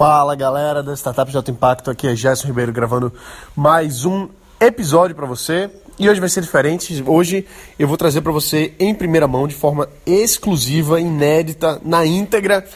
[0.00, 3.12] Fala galera da Startup de Alto Impacto, aqui é Gerson Ribeiro gravando
[3.54, 5.70] mais um episódio para você.
[5.98, 7.04] E hoje vai ser diferente.
[7.06, 7.46] Hoje
[7.78, 12.66] eu vou trazer para você em primeira mão, de forma exclusiva, inédita, na íntegra,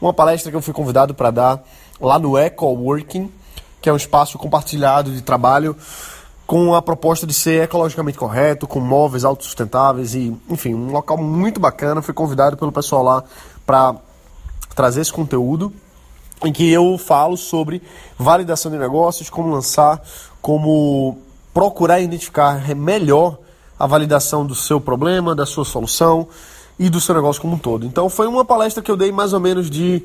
[0.00, 1.62] uma palestra que eu fui convidado para dar
[2.00, 3.30] lá no Eco Working,
[3.82, 5.76] que é um espaço compartilhado de trabalho
[6.46, 11.60] com a proposta de ser ecologicamente correto, com móveis autossustentáveis e, enfim, um local muito
[11.60, 12.00] bacana.
[12.00, 13.24] Fui convidado pelo pessoal lá
[13.66, 13.96] para
[14.74, 15.70] trazer esse conteúdo
[16.44, 17.82] em que eu falo sobre
[18.18, 20.02] validação de negócios, como lançar,
[20.40, 21.18] como
[21.52, 23.38] procurar identificar melhor
[23.78, 26.28] a validação do seu problema, da sua solução
[26.78, 27.84] e do seu negócio como um todo.
[27.86, 30.02] Então foi uma palestra que eu dei mais ou menos de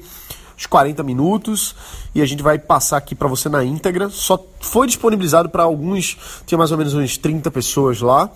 [0.58, 1.76] uns 40 minutos
[2.14, 4.10] e a gente vai passar aqui para você na íntegra.
[4.10, 8.30] Só foi disponibilizado para alguns, tinha mais ou menos uns 30 pessoas lá.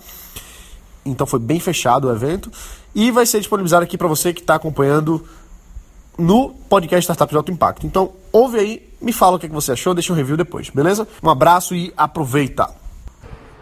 [1.04, 2.50] Então foi bem fechado o evento
[2.94, 5.26] e vai ser disponibilizado aqui para você que está acompanhando
[6.20, 7.86] no podcast Startup de Alto Impacto.
[7.86, 11.08] Então, ouve aí, me fala o que você achou, deixa um review depois, beleza?
[11.22, 12.68] Um abraço e aproveita!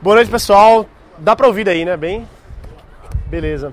[0.02, 0.84] Boa noite, pessoal.
[1.18, 1.96] Dá pra ouvir aí, né?
[1.96, 2.26] Bem?
[3.26, 3.72] Beleza.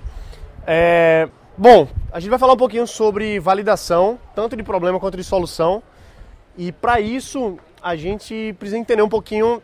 [0.67, 1.28] É...
[1.58, 5.81] Bom, a gente vai falar um pouquinho sobre validação, tanto de problema quanto de solução.
[6.58, 9.61] E para isso, a gente precisa entender um pouquinho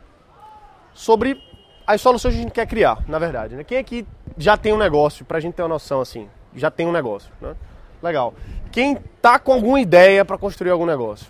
[0.93, 1.41] sobre
[1.85, 3.55] as soluções que a gente quer criar, na verdade.
[3.55, 3.63] Né?
[3.63, 4.05] Quem aqui
[4.37, 7.55] já tem um negócio, pra gente ter uma noção assim, já tem um negócio, né?
[8.01, 8.33] Legal.
[8.71, 11.27] Quem tá com alguma ideia para construir algum negócio?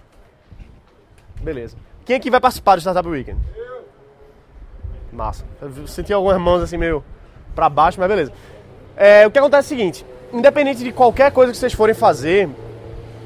[1.42, 1.76] Beleza.
[2.06, 3.40] Quem aqui vai participar do Startup Weekend?
[3.56, 3.86] Eu.
[5.12, 5.46] Massa.
[5.62, 7.04] Eu senti algumas mãos assim meio
[7.56, 8.32] para baixo, mas beleza.
[8.96, 12.50] É, o que acontece é o seguinte: independente de qualquer coisa que vocês forem fazer,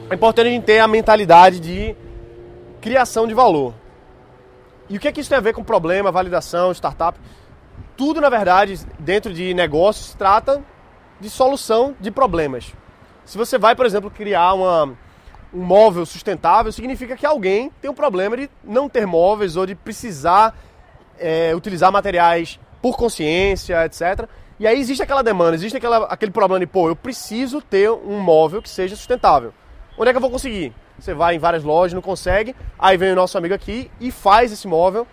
[0.10, 1.96] é importante a gente ter a mentalidade de
[2.82, 3.74] criação de valor.
[4.90, 7.20] E o que é que isso tem a ver com problema, validação, startup?
[7.98, 10.64] Tudo, na verdade, dentro de negócios, trata
[11.20, 12.74] de solução de problemas.
[13.26, 14.96] Se você vai, por exemplo, criar uma,
[15.54, 19.74] um móvel sustentável, significa que alguém tem um problema de não ter móveis ou de
[19.74, 20.56] precisar
[21.18, 24.30] é, utilizar materiais por consciência, etc.
[24.60, 28.20] E aí existe aquela demanda, existe aquela, aquele problema de, pô, eu preciso ter um
[28.20, 29.54] móvel que seja sustentável.
[29.98, 30.74] Onde é que eu vou conseguir?
[31.00, 34.52] Você vai em várias lojas, não consegue, aí vem o nosso amigo aqui e faz
[34.52, 35.08] esse móvel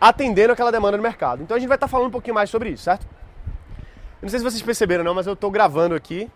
[0.00, 1.42] atendendo aquela demanda do mercado.
[1.42, 3.06] Então a gente vai estar falando um pouquinho mais sobre isso, certo?
[4.20, 6.30] Eu não sei se vocês perceberam não, mas eu estou gravando aqui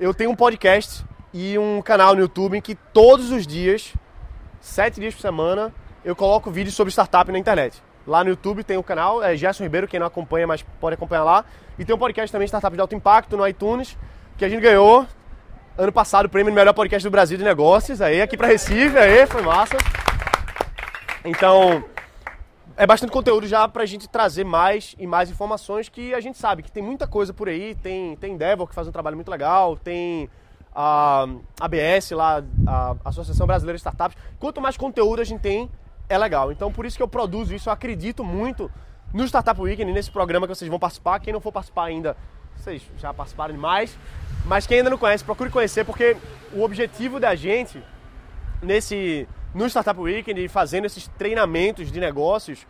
[0.00, 3.92] eu tenho um podcast e um canal no YouTube em que todos os dias,
[4.58, 5.72] sete dias por semana,
[6.02, 7.82] eu coloco vídeos sobre startup na internet.
[8.06, 11.22] Lá no YouTube tem o canal, é Gerson Ribeiro, quem não acompanha, mas pode acompanhar
[11.22, 11.44] lá.
[11.78, 13.94] E tem um podcast também, Startup de Alto Impacto, no iTunes,
[14.38, 15.06] que a gente ganhou
[15.76, 18.96] ano passado o prêmio de melhor podcast do Brasil de negócios, aí aqui para Recife,
[18.96, 19.76] aí foi massa.
[21.26, 21.84] Então,
[22.80, 26.38] é bastante conteúdo já para a gente trazer mais e mais informações que a gente
[26.38, 27.74] sabe que tem muita coisa por aí.
[27.74, 30.30] Tem, tem Endeavor que faz um trabalho muito legal, tem
[30.74, 31.26] a
[31.60, 34.16] ABS lá, a Associação Brasileira de Startups.
[34.38, 35.70] Quanto mais conteúdo a gente tem,
[36.08, 36.50] é legal.
[36.50, 38.70] Então por isso que eu produzo isso, eu acredito muito
[39.12, 41.20] no Startup Weekend, nesse programa que vocês vão participar.
[41.20, 42.16] Quem não for participar ainda,
[42.56, 43.94] vocês já participaram demais.
[44.46, 46.16] Mas quem ainda não conhece, procure conhecer, porque
[46.50, 47.84] o objetivo da gente
[48.62, 52.66] nesse no Startup Weekend, fazendo esses treinamentos de negócios,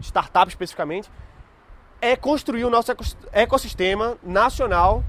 [0.00, 1.10] startup especificamente,
[2.00, 2.92] é construir o nosso
[3.32, 5.04] ecossistema nacional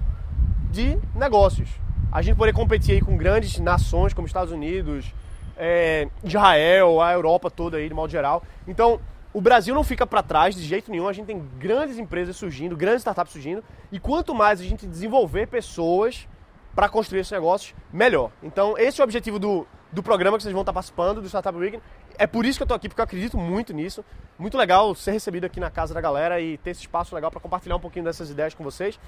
[0.72, 1.70] de negócios.
[2.12, 5.14] A gente poder competir aí com grandes nações como Estados Unidos,
[5.58, 8.44] é, Israel, a Europa toda aí, de modo geral.
[8.68, 9.00] Então,
[9.34, 11.08] o Brasil não fica para trás de jeito nenhum.
[11.08, 13.64] A gente tem grandes empresas surgindo, grandes startups surgindo.
[13.92, 16.28] E quanto mais a gente desenvolver pessoas
[16.74, 18.32] para construir esses negócios, melhor.
[18.42, 21.58] Então, esse é o objetivo do, do programa que vocês vão estar participando, do Startup
[21.58, 21.82] Weekend.
[22.18, 24.04] É por isso que eu estou aqui, porque eu acredito muito nisso.
[24.38, 27.40] Muito legal ser recebido aqui na casa da galera e ter esse espaço legal para
[27.40, 29.00] compartilhar um pouquinho dessas ideias com vocês.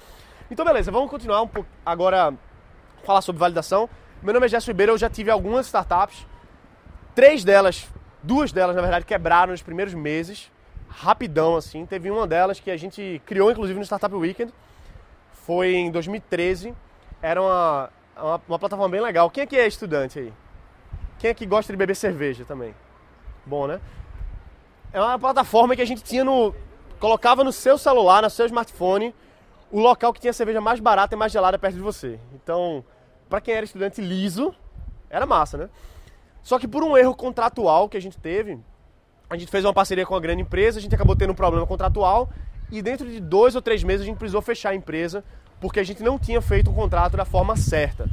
[0.50, 2.34] Então, beleza, vamos continuar um pouco agora
[3.04, 3.88] falar sobre validação.
[4.22, 6.26] Meu nome é Gerson Ribeiro, eu já tive algumas startups.
[7.14, 7.88] Três delas,
[8.22, 10.50] duas delas, na verdade, quebraram nos primeiros meses.
[10.88, 11.86] Rapidão, assim.
[11.86, 14.52] Teve uma delas que a gente criou, inclusive, no Startup Weekend.
[15.32, 16.74] Foi em 2013.
[17.22, 19.30] Era uma, uma, uma plataforma bem legal.
[19.30, 20.32] Quem aqui é estudante aí?
[21.20, 22.74] Quem é que gosta de beber cerveja também?
[23.44, 23.78] Bom, né?
[24.90, 26.54] É uma plataforma que a gente tinha no.
[26.98, 29.14] colocava no seu celular, no seu smartphone,
[29.70, 32.18] o local que tinha cerveja mais barata e mais gelada perto de você.
[32.34, 32.82] Então,
[33.28, 34.54] para quem era estudante liso,
[35.10, 35.68] era massa, né?
[36.42, 38.58] Só que por um erro contratual que a gente teve,
[39.28, 41.66] a gente fez uma parceria com uma grande empresa, a gente acabou tendo um problema
[41.66, 42.30] contratual
[42.70, 45.22] e dentro de dois ou três meses a gente precisou fechar a empresa
[45.60, 48.08] porque a gente não tinha feito um contrato da forma certa.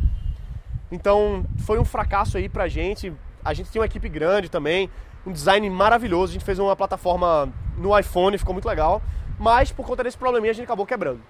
[0.92, 3.14] Então foi um fracasso aí pra gente.
[3.44, 4.90] A gente tinha uma equipe grande também,
[5.26, 6.32] um design maravilhoso.
[6.32, 9.02] A gente fez uma plataforma no iPhone, ficou muito legal.
[9.40, 11.22] Mas por conta desse probleminha a gente acabou quebrando.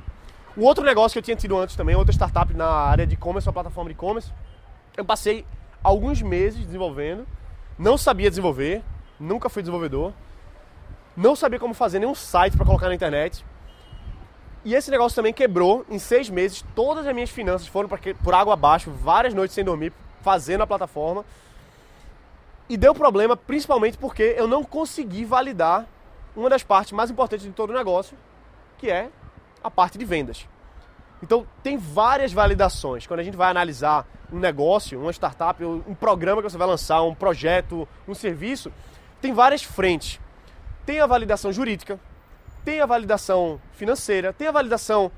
[0.55, 3.47] O outro negócio que eu tinha tido antes também, outra startup na área de e-commerce,
[3.47, 4.31] uma plataforma de e-commerce,
[4.95, 5.45] eu passei
[5.83, 7.27] alguns meses desenvolvendo,
[7.77, 8.81] não sabia desenvolver,
[9.19, 10.13] nunca fui desenvolvedor,
[11.15, 13.45] não sabia como fazer nenhum site para colocar na internet.
[14.65, 16.63] E esse negócio também quebrou em seis meses.
[16.75, 21.23] Todas as minhas finanças foram por água abaixo, várias noites sem dormir, fazendo a plataforma.
[22.69, 25.85] E deu problema principalmente porque eu não consegui validar
[26.35, 28.17] uma das partes mais importantes de todo o negócio,
[28.77, 29.09] que é
[29.63, 30.47] a parte de vendas.
[31.23, 33.07] Então, tem várias validações.
[33.07, 37.01] Quando a gente vai analisar um negócio, uma startup, um programa que você vai lançar,
[37.01, 38.71] um projeto, um serviço,
[39.19, 40.19] tem várias frentes.
[40.85, 41.99] Tem a validação jurídica,
[42.63, 45.11] tem a validação financeira, tem a validação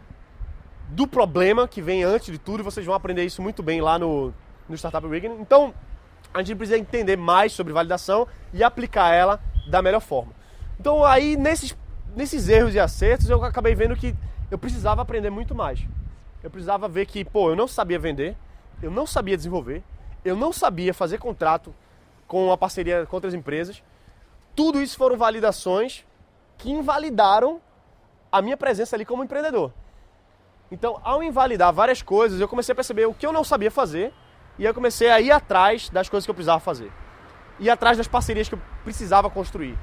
[0.90, 2.64] do problema que vem antes de tudo.
[2.64, 4.34] Vocês vão aprender isso muito bem lá no,
[4.68, 5.42] no Startup Weekend.
[5.42, 5.74] Então,
[6.34, 9.40] a gente precisa entender mais sobre validação e aplicar ela
[9.70, 10.34] da melhor forma.
[10.80, 11.76] Então, aí, nesses,
[12.16, 14.16] nesses erros e acertos, eu acabei vendo que
[14.50, 15.86] eu precisava aprender muito mais.
[16.42, 18.36] Eu precisava ver que, pô, eu não sabia vender,
[18.82, 19.84] eu não sabia desenvolver,
[20.24, 21.74] eu não sabia fazer contrato
[22.28, 23.84] com uma parceria com outras empresas.
[24.56, 26.06] Tudo isso foram validações
[26.60, 27.60] que invalidaram
[28.32, 29.74] a minha presença ali como empreendedor.
[30.72, 34.14] Então, ao invalidar várias coisas, eu comecei a perceber o que eu não sabia fazer
[34.60, 36.92] e eu comecei a ir atrás das coisas que eu precisava fazer.
[37.60, 39.76] Ir atrás das parcerias que eu precisava construir.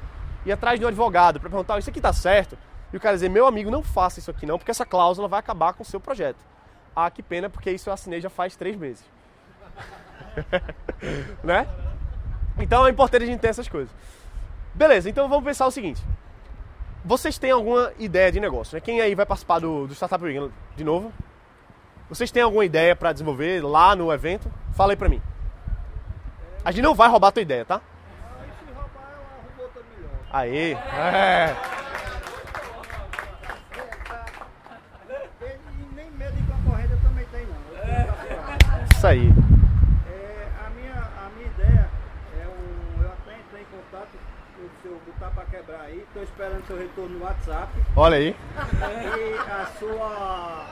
[0.44, 2.56] Ir atrás de um advogado para perguntar: isso aqui está certo?
[2.92, 5.40] E o cara dizer, meu amigo, não faça isso aqui não, porque essa cláusula vai
[5.40, 6.38] acabar com o seu projeto.
[6.94, 9.04] Ah, que pena, porque isso eu assinei já faz três meses.
[11.42, 11.66] né?
[12.58, 13.92] Então é importante a gente ter essas coisas.
[14.72, 16.02] Beleza, então vamos pensar o seguinte.
[17.06, 18.80] Vocês têm alguma ideia de negócio, né?
[18.80, 21.12] Quem aí vai participar do, do Startup Weekend de novo?
[22.08, 24.50] Vocês têm alguma ideia para desenvolver lá no evento?
[24.74, 25.22] Fala aí pra mim.
[26.64, 27.80] A gente não vai roubar a tua ideia, tá?
[30.32, 30.72] Aí.
[30.74, 31.54] É.
[38.96, 39.32] Isso aí.
[40.10, 41.88] É, a, minha, a minha ideia
[42.42, 43.02] é um.
[43.02, 44.18] Eu até entrei em contato
[44.56, 45.98] com o seu botar para quebrar aí.
[46.08, 47.72] Estou esperando seu retorno no WhatsApp.
[47.94, 48.36] Olha aí.
[48.36, 50.66] E a sua.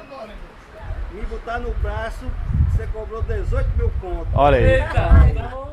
[1.12, 2.26] Me botar no braço,
[2.70, 4.34] você cobrou 18 mil contos.
[4.34, 4.80] Olha aí.
[4.80, 5.68] Então,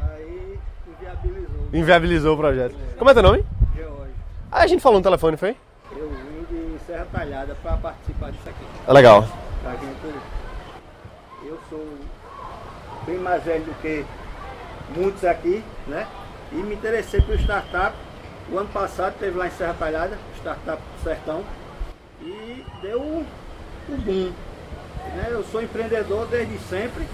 [0.00, 1.68] aí inviabilizou.
[1.72, 2.76] Inviabilizou o projeto.
[2.96, 3.44] Como é teu nome?
[3.74, 4.12] George.
[4.50, 5.56] Ah, a gente falou no telefone, foi?
[5.96, 8.64] Eu vim de Serra Talhada para participar disso aqui.
[8.86, 9.26] É legal.
[9.62, 9.92] Pra gente
[11.44, 11.98] eu sou
[13.04, 14.06] bem mais velho do que
[14.94, 16.06] muitos aqui, né?
[16.52, 17.96] E me interessei por startup.
[18.50, 21.42] O ano passado teve lá em Serra Talhada, startup do Sertão,
[22.20, 23.26] e deu o
[23.88, 24.32] um boom.
[25.16, 25.28] Né?
[25.30, 27.04] Eu sou empreendedor desde sempre.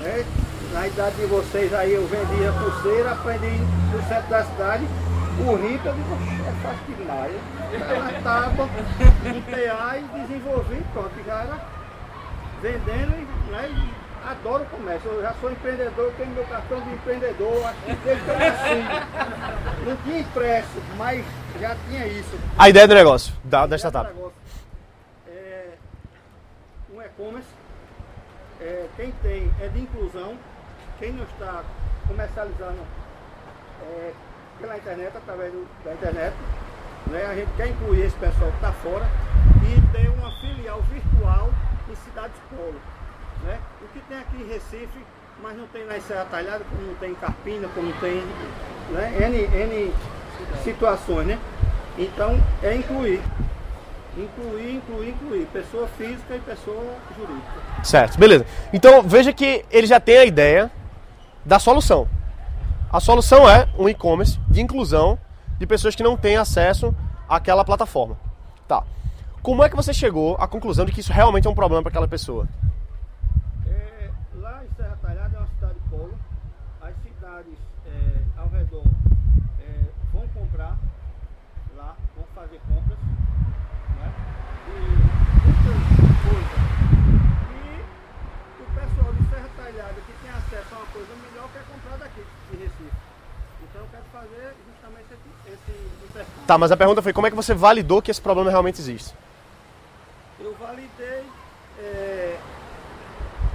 [0.00, 0.24] Né?
[0.72, 3.58] Na idade de vocês aí eu vendia pulseira, aprendi
[3.92, 4.86] no centro da cidade.
[5.38, 7.32] O rico, eu digo, é fácil demais.
[7.72, 8.68] Eu estava
[9.26, 11.82] em PA e desenvolvi, pronto, já era
[12.60, 13.10] vendendo
[13.50, 15.10] né, e adoro o comércio.
[15.10, 18.38] Eu já sou empreendedor, eu tenho meu cartão de empreendedor, acho que desde que eu
[18.38, 19.84] nasci.
[19.86, 21.24] Não tinha impresso, mas
[21.60, 22.38] já tinha isso.
[22.58, 24.12] A ideia do negócio, da, da startup.
[25.26, 25.70] É,
[26.94, 27.48] um e-commerce,
[28.60, 30.36] é, quem tem é de inclusão,
[30.98, 31.62] quem não está
[32.06, 32.80] comercializando
[33.82, 34.12] é,
[34.60, 36.34] pela internet, através do, da internet,
[37.06, 39.04] né, a gente quer incluir esse pessoal que está fora
[39.66, 41.50] e ter uma filial virtual
[41.90, 42.80] em cidades polo.
[43.44, 43.58] Né?
[43.92, 44.98] Que tem aqui em Recife,
[45.42, 48.22] mas não tem na Serra Talhada, como não tem em Carpina, como tem
[48.90, 49.28] né?
[49.28, 49.92] N, N
[50.62, 51.26] situações.
[51.26, 51.38] Né?
[51.98, 53.20] Então é incluir.
[54.16, 55.46] Incluir, incluir, incluir.
[55.46, 57.84] Pessoa física e pessoa jurídica.
[57.84, 58.46] Certo, beleza.
[58.72, 60.70] Então veja que ele já tem a ideia
[61.44, 62.08] da solução.
[62.92, 65.18] A solução é um e-commerce de inclusão
[65.58, 66.94] de pessoas que não têm acesso
[67.28, 68.16] àquela plataforma.
[68.66, 68.84] Tá.
[69.42, 71.90] Como é que você chegou à conclusão de que isso realmente é um problema para
[71.90, 72.46] aquela pessoa?
[73.66, 76.14] É, lá em Serra Talhada é uma cidade polo.
[76.80, 78.84] As cidades é, ao redor
[79.60, 80.76] é, vão comprar
[81.76, 82.98] lá, vão fazer compras.
[83.96, 84.12] Né?
[84.68, 84.72] E
[85.42, 85.80] muitas
[86.22, 86.60] coisas.
[87.56, 91.96] E o pessoal de Serra Talhada que tem acesso a uma coisa melhor quer comprar
[91.98, 92.96] daqui, de Recife.
[93.62, 96.46] Então eu quero fazer justamente esse, esse intercâmbio.
[96.46, 99.14] Tá, mas a pergunta foi como é que você validou que esse problema realmente existe?
[100.44, 101.24] eu validei
[101.78, 102.36] é,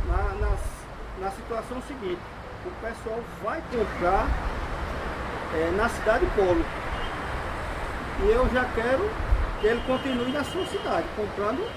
[0.07, 0.57] na, na,
[1.19, 2.21] na, situação seguinte,
[2.65, 4.27] o pessoal vai comprar
[5.53, 6.65] é, na cidade polo.
[8.23, 9.09] E eu já quero
[9.59, 11.69] que ele continue na sua cidade, comprando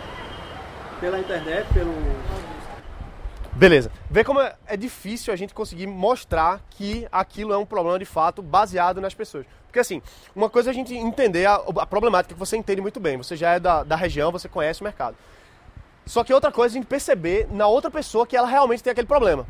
[1.00, 1.92] pela internet, pelo.
[3.60, 3.92] Beleza.
[4.10, 8.40] Vê como é, difícil a gente conseguir mostrar que aquilo é um problema de fato
[8.40, 9.44] baseado nas pessoas.
[9.66, 10.00] Porque assim,
[10.34, 13.18] uma coisa é a gente entender a, a problemática que você entende muito bem.
[13.18, 15.14] Você já é da, da região, você conhece o mercado.
[16.06, 18.92] Só que outra coisa é a gente perceber na outra pessoa que ela realmente tem
[18.92, 19.46] aquele problema.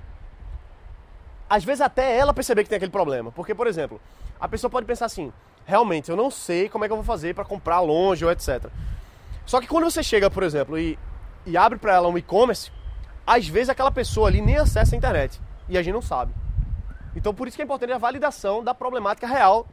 [1.49, 3.31] às vezes até ela perceber que tem aquele problema.
[3.31, 4.01] Porque, por exemplo,
[4.41, 5.33] a pessoa pode pensar assim,
[5.65, 8.67] realmente, eu não sei como é que eu vou fazer para comprar longe ou etc.
[9.47, 10.99] Só que quando você chega, por exemplo, e,
[11.47, 12.73] e abre para ela um e-commerce,
[13.27, 16.33] às vezes aquela pessoa ali nem acessa a internet e a gente não sabe.
[17.15, 19.67] Então por isso que é importante a validação da problemática real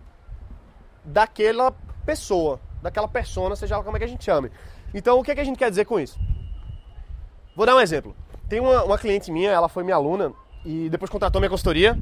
[1.04, 1.72] daquela
[2.06, 4.52] pessoa, daquela persona, seja ela como é que a gente chame.
[4.94, 6.20] Então o que, é que a gente quer dizer com isso?
[7.56, 8.16] Vou dar um exemplo.
[8.48, 10.32] Tem uma, uma cliente minha, ela foi minha aluna
[10.64, 11.98] e depois contratou minha consultoria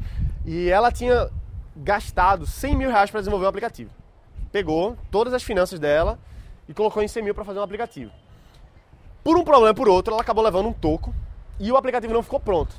[0.45, 1.29] e ela tinha
[1.75, 3.91] gastado 100 mil reais para desenvolver um aplicativo.
[4.51, 6.19] Pegou todas as finanças dela
[6.67, 8.11] e colocou em 100 mil para fazer um aplicativo.
[9.23, 11.13] Por um problema por outro, ela acabou levando um toco
[11.59, 12.75] e o aplicativo não ficou pronto.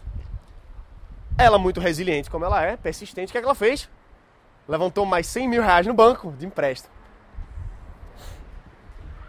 [1.39, 3.89] Ela, muito resiliente como ela é, persistente, o que, é que ela fez?
[4.69, 6.95] Levantou mais 100 mil reais no banco de empréstimo.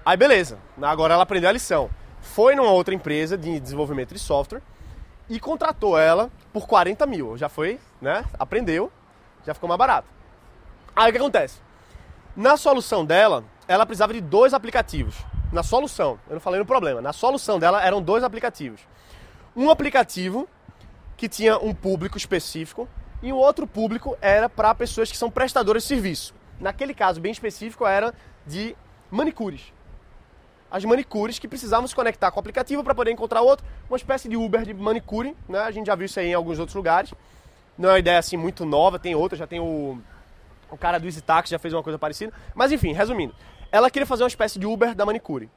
[0.06, 1.90] Aí beleza, agora ela aprendeu a lição.
[2.22, 4.62] Foi numa outra empresa de desenvolvimento de software
[5.30, 7.38] e contratou ela por 40 mil.
[7.38, 8.24] Já foi, né?
[8.40, 8.92] Aprendeu,
[9.46, 10.08] já ficou mais barato.
[10.96, 11.60] Aí o que acontece?
[12.36, 15.16] Na solução dela, ela precisava de dois aplicativos.
[15.52, 18.82] Na solução, eu não falei no problema, na solução dela eram dois aplicativos.
[19.58, 20.48] Um aplicativo
[21.18, 22.88] que tinha um público específico
[23.24, 26.36] e o outro público era para pessoas que são prestadoras de serviço.
[26.60, 28.14] Naquele caso bem específico era
[28.46, 28.76] de
[29.10, 29.74] manicures.
[30.70, 34.30] As manicures que precisavam se conectar com o aplicativo para poder encontrar outro, uma espécie
[34.30, 35.62] de Uber de manicure, né?
[35.62, 37.12] A gente já viu isso aí em alguns outros lugares.
[37.76, 39.98] Não é uma ideia assim muito nova, tem outra, já tem o
[40.70, 42.32] o cara do Easy Taxi já fez uma coisa parecida.
[42.54, 43.34] Mas enfim, resumindo,
[43.72, 45.50] ela queria fazer uma espécie de Uber da manicure.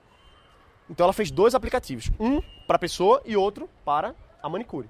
[0.89, 2.41] Então ela fez dois aplicativos, um
[2.71, 4.89] para a pessoa e outro para a manicure.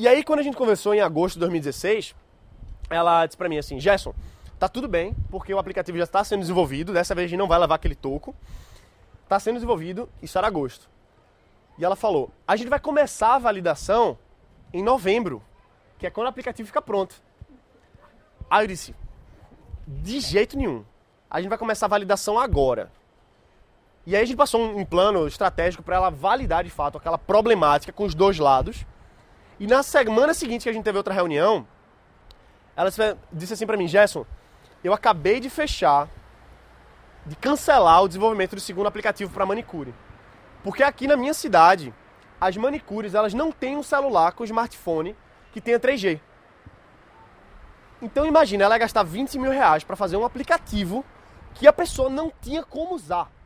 [0.00, 2.12] E aí, quando a gente conversou em agosto de 2016,
[2.90, 4.12] ela disse pra mim assim: Gerson,
[4.58, 7.46] tá tudo bem, porque o aplicativo já está sendo desenvolvido, dessa vez a gente não
[7.46, 8.34] vai levar aquele toco.
[9.22, 10.90] Está sendo desenvolvido, isso era agosto.
[11.78, 14.18] E ela falou: a gente vai começar a validação
[14.72, 15.40] em novembro,
[16.00, 17.14] que é quando o aplicativo fica pronto.
[18.50, 18.92] Aí eu disse:
[19.86, 20.84] de jeito nenhum.
[21.30, 22.90] A gente vai começar a validação agora.
[24.08, 27.92] E aí a gente passou um, plano estratégico para ela validar de fato aquela problemática
[27.92, 28.86] com os dois lados
[29.60, 31.68] e na semana seguinte que a gente teve outra reunião,
[32.74, 32.88] ela
[33.30, 34.24] disse assim para mim, Gerson,
[34.82, 36.08] eu acabei de fechar,
[37.26, 39.94] de cancelar o desenvolvimento do segundo aplicativo para manicure.
[40.64, 41.92] Porque aqui na minha cidade,
[42.40, 45.14] as manicures elas não têm um celular com smartphone
[45.52, 46.18] que tenha 3G.
[48.00, 51.04] Então imagina, ela gastar 20 mil reais para fazer um aplicativo
[51.52, 53.36] que a pessoa não tinha como usar.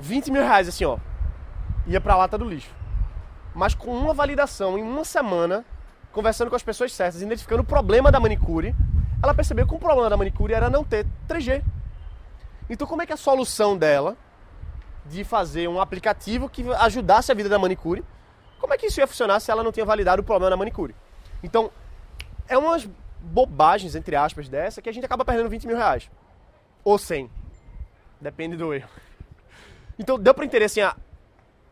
[0.00, 0.98] 20 mil reais assim, ó.
[1.86, 2.80] Ia pra lata do lixo
[3.54, 5.64] mas com uma validação em uma semana,
[6.12, 8.74] conversando com as pessoas certas, identificando o problema da manicure,
[9.22, 11.62] ela percebeu que o problema da manicure era não ter 3G.
[12.68, 14.16] Então, como é que a solução dela
[15.04, 18.04] de fazer um aplicativo que ajudasse a vida da manicure,
[18.60, 20.94] como é que isso ia funcionar se ela não tinha validado o problema da manicure?
[21.42, 21.70] Então,
[22.46, 22.88] é umas
[23.20, 26.10] bobagens, entre aspas, dessa, que a gente acaba perdendo 20 mil reais.
[26.84, 27.30] Ou 100.
[28.20, 28.88] Depende do erro.
[29.98, 30.96] Então, deu para entender assim, a,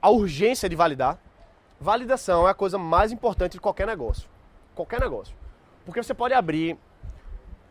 [0.00, 1.18] a urgência de validar.
[1.80, 4.28] Validação é a coisa mais importante de qualquer negócio.
[4.74, 5.34] Qualquer negócio.
[5.84, 6.76] Porque você pode abrir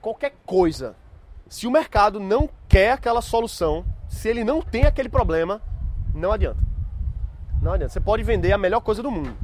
[0.01, 0.96] qualquer coisa.
[1.48, 5.62] Se o mercado não quer aquela solução, se ele não tem aquele problema,
[6.13, 6.60] não adianta.
[7.62, 7.94] Não adianta.
[7.94, 9.36] Você pode vender a melhor coisa do mundo.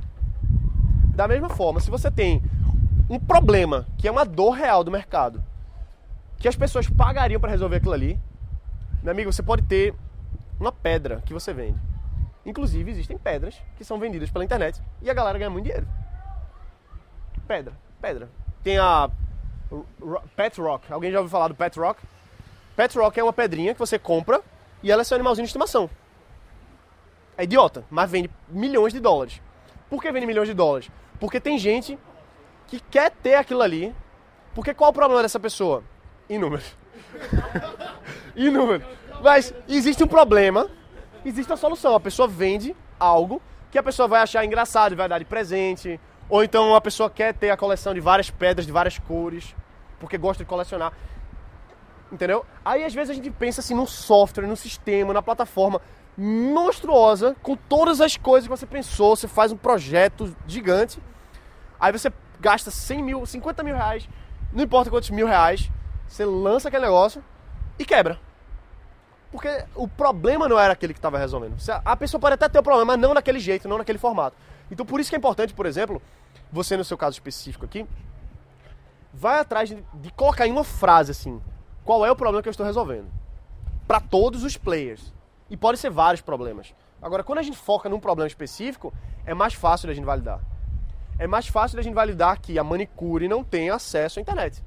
[1.16, 2.42] Da mesma forma, se você tem
[3.10, 5.44] um problema, que é uma dor real do mercado,
[6.38, 8.20] que as pessoas pagariam para resolver aquilo ali,
[9.02, 9.94] meu amigo, você pode ter
[10.64, 11.80] uma pedra que você vende
[12.46, 15.88] Inclusive, existem pedras que são vendidas pela internet e a galera ganha muito dinheiro.
[17.48, 18.30] Pedra, pedra.
[18.62, 19.10] Tem a
[20.36, 20.92] Pet Rock.
[20.92, 22.02] Alguém já ouviu falar do Pet Rock?
[22.76, 24.42] Pet Rock é uma pedrinha que você compra
[24.82, 25.90] e ela é seu animalzinho de estimação.
[27.38, 29.42] É idiota, mas vende milhões de dólares.
[29.90, 30.92] Por que vende milhões de dólares?
[31.20, 31.98] Porque tem gente
[32.68, 33.96] que quer ter aquilo ali.
[34.54, 35.84] Porque qual o problema dessa pessoa?
[36.30, 36.76] Inúmeros.
[38.36, 38.86] Inúmeros.
[39.24, 40.70] Mas existe um problema
[41.26, 41.96] existe a solução.
[41.96, 46.00] A pessoa vende algo que a pessoa vai achar engraçado vai dar de presente.
[46.30, 49.56] Ou então a pessoa quer ter a coleção de várias pedras de várias cores,
[50.00, 50.94] porque gosta de colecionar.
[52.12, 52.46] Entendeu?
[52.64, 55.82] Aí às vezes a gente pensa assim no software, no sistema, na plataforma
[56.16, 61.00] monstruosa, com todas as coisas que você pensou, você faz um projeto gigante,
[61.80, 64.08] aí você gasta 100 mil, 50 mil reais,
[64.52, 65.72] não importa quantos mil reais,
[66.08, 67.24] você lança aquele negócio
[67.80, 68.20] e quebra.
[69.34, 71.56] Porque o problema não era aquele que estava resolvendo.
[71.84, 74.38] A pessoa pode até ter o problema, mas não naquele jeito, não naquele formato.
[74.70, 76.00] Então por isso que é importante, por exemplo,
[76.52, 77.84] você no seu caso específico aqui,
[79.12, 81.42] vai atrás de, de colocar em uma frase assim,
[81.84, 83.08] qual é o problema que eu estou resolvendo?
[83.88, 85.12] Para todos os players.
[85.50, 86.72] E pode ser vários problemas.
[87.02, 88.94] Agora, quando a gente foca num problema específico,
[89.26, 90.42] é mais fácil da gente validar.
[91.18, 94.64] é mais fácil da gente validar que a manicure não tem acesso à internet.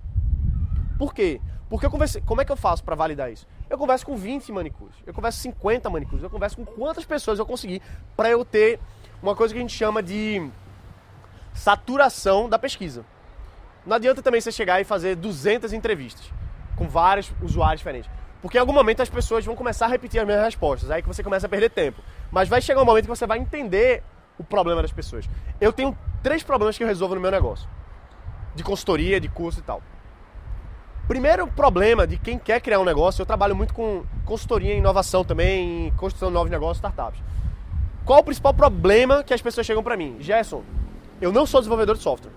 [0.99, 1.41] Por quê?
[1.69, 3.47] Porque eu conversei, como é que eu faço para validar isso?
[3.69, 7.39] Eu converso com 20 manicures, eu converso com 50 manicures, eu converso com quantas pessoas
[7.39, 7.83] eu conseguir
[8.17, 8.79] para eu ter
[9.21, 10.49] uma coisa que a gente chama de
[11.53, 13.05] saturação da pesquisa.
[13.85, 16.31] Não adianta também você chegar e fazer 200 entrevistas
[16.77, 18.11] com vários usuários diferentes.
[18.41, 21.09] Porque em algum momento as pessoas vão começar a repetir as mesmas respostas, aí que
[21.09, 22.01] você começa a perder tempo.
[22.31, 24.05] Mas vai chegar um momento que você vai entender
[24.39, 25.29] o problema das pessoas.
[25.61, 27.69] Eu tenho três problemas que eu resolvo no meu negócio:
[28.55, 29.83] de consultoria, de curso e tal.
[31.07, 35.25] Primeiro problema de quem quer criar um negócio, eu trabalho muito com consultoria em inovação
[35.25, 37.23] também, em construção de novos negócios, startups.
[38.05, 40.17] Qual o principal problema que as pessoas chegam para mim?
[40.19, 40.65] Gerson,
[41.21, 42.33] eu não sou desenvolvedor de software.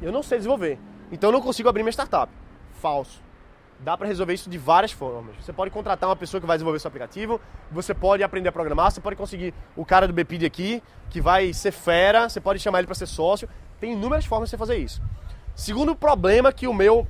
[0.00, 0.78] Eu não sei desenvolver.
[1.10, 2.32] Então eu não consigo abrir minha startup.
[2.80, 3.20] Falso.
[3.80, 5.34] Dá para resolver isso de várias formas.
[5.40, 7.40] Você pode contratar uma pessoa que vai desenvolver seu aplicativo,
[7.72, 11.52] você pode aprender a programar, você pode conseguir o cara do BPD aqui, que vai
[11.52, 13.48] ser fera, você pode chamar ele para ser sócio.
[13.80, 15.02] Tem inúmeras formas de você fazer isso.
[15.56, 17.06] Segundo problema que o meu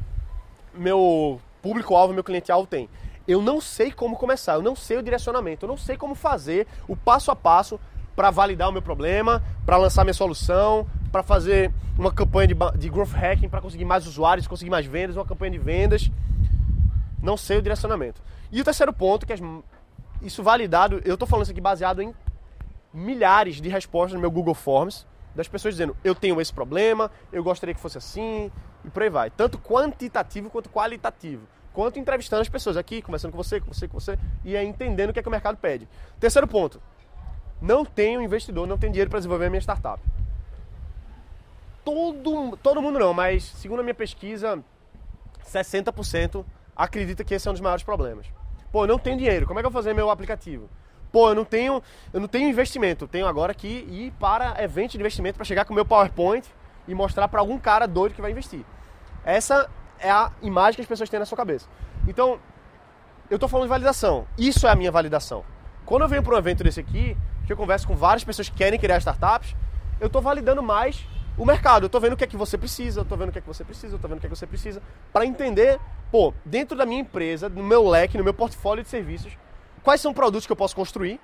[0.75, 2.89] meu público-alvo, meu cliente-alvo tem.
[3.27, 6.67] Eu não sei como começar, eu não sei o direcionamento, eu não sei como fazer
[6.89, 7.79] o passo a passo
[8.17, 12.89] para validar o meu problema, para lançar minha solução, para fazer uma campanha de, de
[12.89, 16.11] growth hacking para conseguir mais usuários, conseguir mais vendas, uma campanha de vendas.
[17.23, 18.23] Não sei o direcionamento.
[18.51, 19.37] E o terceiro ponto, que é
[20.23, 22.15] isso validado, eu estou falando isso aqui baseado em
[22.93, 27.43] milhares de respostas no meu Google Forms, das pessoas dizendo, eu tenho esse problema, eu
[27.43, 28.51] gostaria que fosse assim,
[28.85, 29.31] e por aí vai.
[29.31, 31.43] Tanto quantitativo quanto qualitativo.
[31.73, 35.11] Quanto entrevistando as pessoas aqui, conversando com você, com você, com você, e aí entendendo
[35.11, 35.89] o que é que o mercado pede.
[36.19, 36.83] Terceiro ponto,
[37.61, 40.03] não tenho investidor, não tenho dinheiro para desenvolver a minha startup.
[41.85, 44.63] Todo, todo mundo não, mas segundo a minha pesquisa,
[45.47, 46.45] 60%
[46.75, 48.27] acredita que esse é um dos maiores problemas.
[48.73, 50.69] Pô, não tenho dinheiro, como é que eu vou fazer meu aplicativo?
[51.13, 54.93] Pô, eu não tenho, eu não tenho investimento, eu tenho agora que ir para evento
[54.93, 56.47] de investimento para chegar com o meu PowerPoint
[56.87, 58.65] e mostrar para algum cara doido que vai investir.
[59.25, 61.69] Essa é a imagem que as pessoas têm na sua cabeça.
[62.07, 62.39] Então,
[63.29, 64.27] eu estou falando de validação.
[64.39, 65.45] Isso é a minha validação.
[65.85, 68.57] Quando eu venho para um evento desse aqui, que eu converso com várias pessoas que
[68.57, 69.55] querem criar startups,
[70.01, 71.05] eu estou validando mais
[71.37, 71.85] o mercado.
[71.85, 73.41] Eu estou vendo o que é que você precisa, eu estou vendo o que é
[73.41, 75.79] que você precisa, eu estou vendo o que é que você precisa, para entender,
[76.11, 79.37] pô, dentro da minha empresa, no meu leque, no meu portfólio de serviços,
[79.83, 81.21] quais são produtos que eu posso construir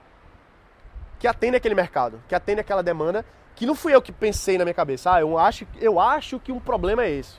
[1.19, 4.65] que atendem aquele mercado, que atendem aquela demanda, que não fui eu que pensei na
[4.65, 7.39] minha cabeça, ah, eu acho, eu acho que um problema é esse.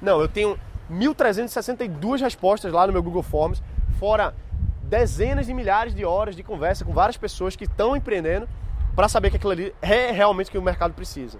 [0.00, 0.58] Não, eu tenho
[0.90, 3.62] 1.362 respostas lá no meu Google Forms,
[3.98, 4.34] fora
[4.82, 8.48] dezenas de milhares de horas de conversa com várias pessoas que estão empreendendo
[8.96, 11.38] para saber que aquilo ali é realmente o que o mercado precisa.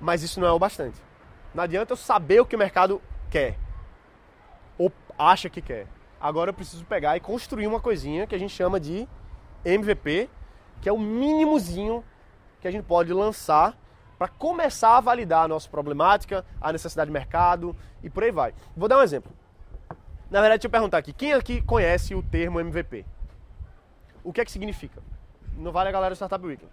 [0.00, 0.96] Mas isso não é o bastante.
[1.54, 3.58] Não adianta eu saber o que o mercado quer
[4.78, 5.86] ou acha que quer.
[6.22, 9.08] Agora eu preciso pegar e construir uma coisinha que a gente chama de
[9.64, 10.30] MVP,
[10.80, 12.04] que é o mínimozinho
[12.60, 13.76] que a gente pode lançar
[14.16, 18.54] para começar a validar a nossa problemática, a necessidade de mercado e por aí vai.
[18.76, 19.32] Vou dar um exemplo.
[20.30, 23.04] Na verdade, deixa eu perguntar aqui, quem aqui conhece o termo MVP?
[24.22, 25.02] O que é que significa?
[25.56, 26.70] Não vale a galera do Startup Weekend.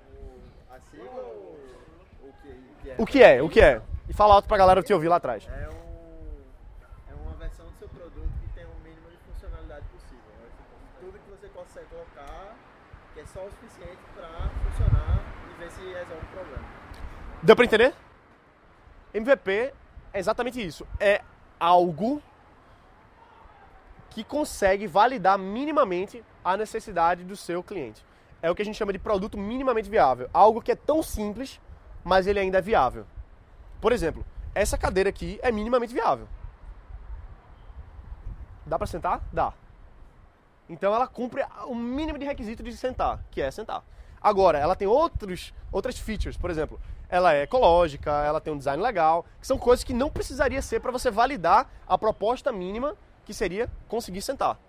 [2.97, 3.41] O que é?
[3.41, 3.81] O que é?
[4.07, 5.47] E fala alto pra galera te ouvir lá atrás.
[5.47, 10.33] É, um, é uma versão do seu produto que tem o mínimo de funcionalidade possível.
[10.39, 10.49] Né?
[10.99, 12.55] Tudo que você consegue colocar
[13.33, 16.63] só o suficiente para funcionar e ver se resolve o problema.
[17.43, 17.93] Deu pra entender?
[19.13, 19.73] MVP
[20.13, 20.85] é exatamente isso.
[20.99, 21.21] É
[21.59, 22.21] algo
[24.09, 28.03] que consegue validar minimamente a necessidade do seu cliente.
[28.41, 30.29] É o que a gente chama de produto minimamente viável.
[30.33, 31.59] Algo que é tão simples,
[32.03, 33.05] mas ele ainda é viável.
[33.79, 36.27] Por exemplo, essa cadeira aqui é minimamente viável.
[38.65, 39.21] Dá para sentar?
[39.31, 39.53] Dá.
[40.69, 43.83] Então ela cumpre o mínimo de requisito de sentar, que é sentar.
[44.21, 46.79] Agora, ela tem outros, outras features, por exemplo,
[47.09, 50.79] ela é ecológica, ela tem um design legal, que são coisas que não precisaria ser
[50.79, 54.59] para você validar a proposta mínima que seria conseguir sentar.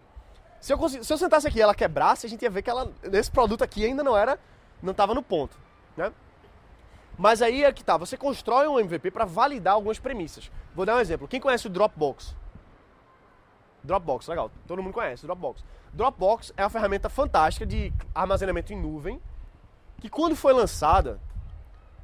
[0.61, 2.91] Se eu, se eu sentasse aqui e ela quebrasse, a gente ia ver que ela,
[3.13, 4.39] esse produto aqui ainda não era,
[4.83, 5.57] não estava no ponto,
[5.97, 6.13] né?
[7.19, 10.51] Mas aí é que tá, você constrói um MVP para validar algumas premissas.
[10.75, 11.29] Vou dar um exemplo.
[11.29, 12.35] Quem conhece o Dropbox?
[13.83, 14.51] Dropbox, legal.
[14.67, 15.65] Todo mundo conhece Dropbox.
[15.93, 19.21] Dropbox é uma ferramenta fantástica de armazenamento em nuvem,
[20.01, 21.21] que quando foi lançada,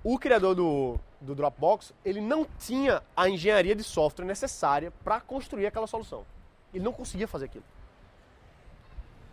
[0.03, 5.67] o criador do, do Dropbox, ele não tinha a engenharia de software necessária para construir
[5.67, 6.25] aquela solução.
[6.73, 7.65] Ele não conseguia fazer aquilo.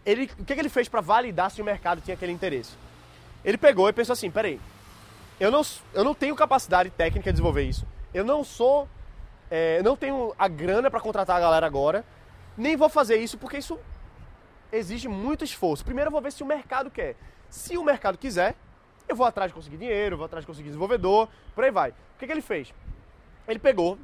[0.05, 2.75] Ele, o que, que ele fez para validar se o mercado tinha aquele interesse?
[3.43, 4.59] Ele pegou e pensou assim, peraí,
[5.39, 5.61] eu não,
[5.93, 7.85] eu não tenho capacidade técnica de desenvolver isso.
[8.13, 8.87] Eu não sou,
[9.49, 12.05] é, eu não tenho a grana para contratar a galera agora,
[12.57, 13.79] nem vou fazer isso porque isso
[14.71, 15.83] exige muito esforço.
[15.85, 17.15] Primeiro eu vou ver se o mercado quer.
[17.49, 18.55] Se o mercado quiser,
[19.07, 21.91] Eu vou atrás de conseguir dinheiro, vou atrás de conseguir desenvolvedor, por aí vai.
[21.91, 22.73] O que, que ele fez?
[23.47, 23.97] Ele pegou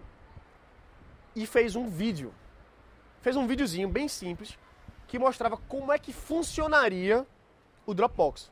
[1.35, 2.33] e fez um vídeo.
[3.21, 4.57] Fez um videozinho bem simples
[5.07, 7.25] que mostrava como é que funcionaria
[7.85, 8.51] o Dropbox.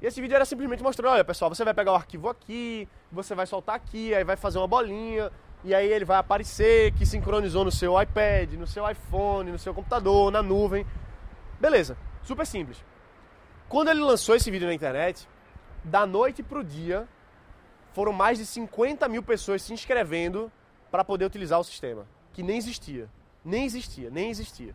[0.00, 3.34] E esse vídeo era simplesmente mostrando, olha pessoal, você vai pegar o arquivo aqui, você
[3.34, 5.30] vai soltar aqui, aí vai fazer uma bolinha,
[5.64, 9.72] e aí ele vai aparecer que sincronizou no seu iPad, no seu iPhone, no seu
[9.72, 10.86] computador, na nuvem.
[11.58, 12.84] Beleza, super simples.
[13.66, 15.26] Quando ele lançou esse vídeo na internet,
[15.82, 17.08] da noite pro dia,
[17.94, 20.52] foram mais de 50 mil pessoas se inscrevendo
[20.90, 23.08] para poder utilizar o sistema, que nem existia.
[23.42, 24.74] Nem existia, nem existia.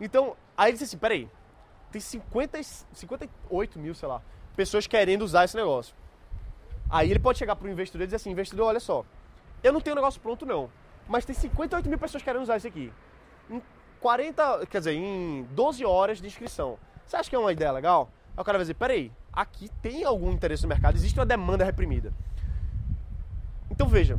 [0.00, 1.28] Então, aí ele disse assim, peraí,
[1.92, 2.62] tem 50,
[2.92, 4.22] 58 mil, sei lá,
[4.56, 5.94] pessoas querendo usar esse negócio.
[6.90, 9.04] Aí ele pode chegar para o investidor e dizer assim, investidor, olha só,
[9.62, 10.70] eu não tenho o negócio pronto não,
[11.08, 12.92] mas tem 58 mil pessoas querendo usar isso aqui.
[13.50, 13.62] Em
[14.00, 16.78] 40, quer dizer, em 12 horas de inscrição.
[17.06, 18.10] Você acha que é uma ideia legal?
[18.36, 21.64] Aí o cara vai dizer, peraí, aqui tem algum interesse no mercado, existe uma demanda
[21.64, 22.12] reprimida.
[23.70, 24.18] Então veja,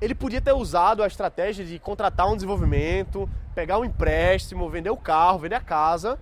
[0.00, 4.96] ele podia ter usado a estratégia de contratar um desenvolvimento, pegar um empréstimo, vender o
[4.96, 6.18] carro, vender a casa,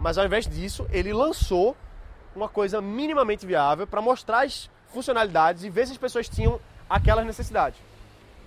[0.00, 1.76] mas ao invés disso, ele lançou
[2.34, 7.26] uma coisa minimamente viável para mostrar as funcionalidades e ver se as pessoas tinham aquelas
[7.26, 7.80] necessidades.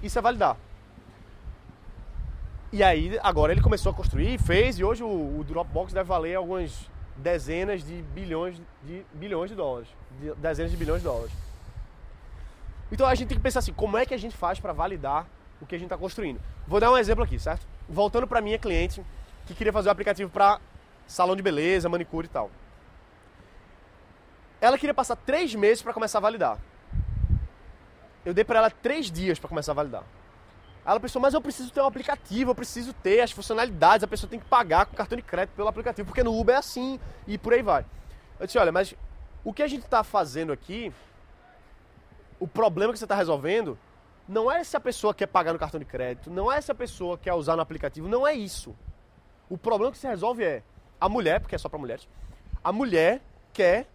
[0.02, 0.58] Isso é validar.
[2.72, 6.36] E aí, agora ele começou a construir, fez, e hoje o, o Dropbox deve valer
[6.36, 9.88] algumas dezenas de bilhões de bilhões de dólares,
[10.20, 11.32] de, dezenas de bilhões de dólares.
[12.92, 15.26] Então a gente tem que pensar assim, como é que a gente faz para validar
[15.62, 16.40] o que a gente está construindo?
[16.68, 17.66] Vou dar um exemplo aqui, certo?
[17.88, 19.02] Voltando para minha cliente
[19.46, 20.60] que queria fazer um aplicativo para
[21.08, 22.52] salão de beleza, manicure e tal.
[24.60, 26.58] Ela queria passar três meses para começar a validar.
[28.26, 30.04] Eu dei para ela três dias para começar a validar.
[30.86, 34.30] Ela pensou, mas eu preciso ter um aplicativo, eu preciso ter as funcionalidades, a pessoa
[34.30, 37.38] tem que pagar com cartão de crédito pelo aplicativo, porque no Uber é assim e
[37.38, 37.86] por aí vai.
[38.40, 38.94] Eu disse, olha, mas
[39.44, 40.94] o que a gente está fazendo aqui,
[42.40, 43.78] o problema que você está resolvendo,
[44.28, 46.76] não é se a pessoa quer pagar no cartão de crédito, não é se a
[46.76, 48.76] pessoa quer usar no aplicativo, não é isso.
[49.50, 50.64] O problema que se resolve é
[51.00, 52.08] a mulher, porque é só para mulheres,
[52.64, 53.22] a mulher
[53.54, 53.88] quer